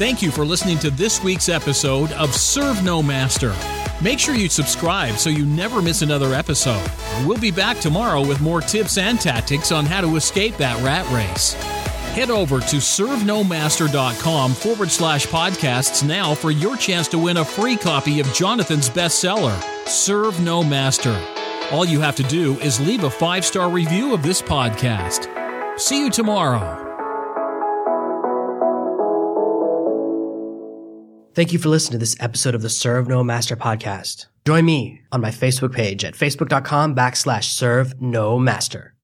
Thank 0.00 0.22
you 0.22 0.30
for 0.30 0.46
listening 0.46 0.78
to 0.78 0.90
this 0.90 1.22
week's 1.22 1.50
episode 1.50 2.10
of 2.12 2.34
Serve 2.34 2.82
No 2.82 3.02
Master. 3.02 3.54
Make 4.02 4.18
sure 4.18 4.34
you 4.34 4.48
subscribe 4.48 5.16
so 5.16 5.28
you 5.28 5.44
never 5.44 5.82
miss 5.82 6.00
another 6.00 6.32
episode. 6.32 6.90
We'll 7.26 7.36
be 7.36 7.50
back 7.50 7.80
tomorrow 7.80 8.26
with 8.26 8.40
more 8.40 8.62
tips 8.62 8.96
and 8.96 9.20
tactics 9.20 9.72
on 9.72 9.84
how 9.84 10.00
to 10.00 10.16
escape 10.16 10.56
that 10.56 10.82
rat 10.82 11.06
race. 11.12 11.52
Head 12.14 12.30
over 12.30 12.60
to 12.60 12.76
servenomaster.com 12.76 14.54
forward 14.54 14.90
slash 14.90 15.26
podcasts 15.26 16.02
now 16.02 16.34
for 16.34 16.50
your 16.50 16.78
chance 16.78 17.06
to 17.08 17.18
win 17.18 17.36
a 17.36 17.44
free 17.44 17.76
copy 17.76 18.20
of 18.20 18.32
Jonathan's 18.32 18.88
bestseller, 18.88 19.62
Serve 19.86 20.40
No 20.40 20.64
Master. 20.64 21.14
All 21.70 21.84
you 21.84 22.00
have 22.00 22.16
to 22.16 22.22
do 22.22 22.58
is 22.60 22.80
leave 22.80 23.04
a 23.04 23.10
five 23.10 23.44
star 23.44 23.68
review 23.68 24.14
of 24.14 24.22
this 24.22 24.40
podcast. 24.40 25.28
See 25.78 26.02
you 26.02 26.08
tomorrow. 26.08 26.89
Thank 31.32 31.52
you 31.52 31.60
for 31.60 31.68
listening 31.68 31.92
to 31.92 31.98
this 31.98 32.16
episode 32.18 32.56
of 32.56 32.62
the 32.62 32.68
Serve 32.68 33.06
No 33.06 33.22
Master 33.22 33.54
podcast. 33.54 34.26
Join 34.44 34.64
me 34.64 35.02
on 35.12 35.20
my 35.20 35.30
Facebook 35.30 35.72
page 35.72 36.04
at 36.04 36.14
facebook.com 36.14 36.96
backslash 36.96 37.44
serve 37.44 38.00
no 38.00 38.36
master. 38.36 38.94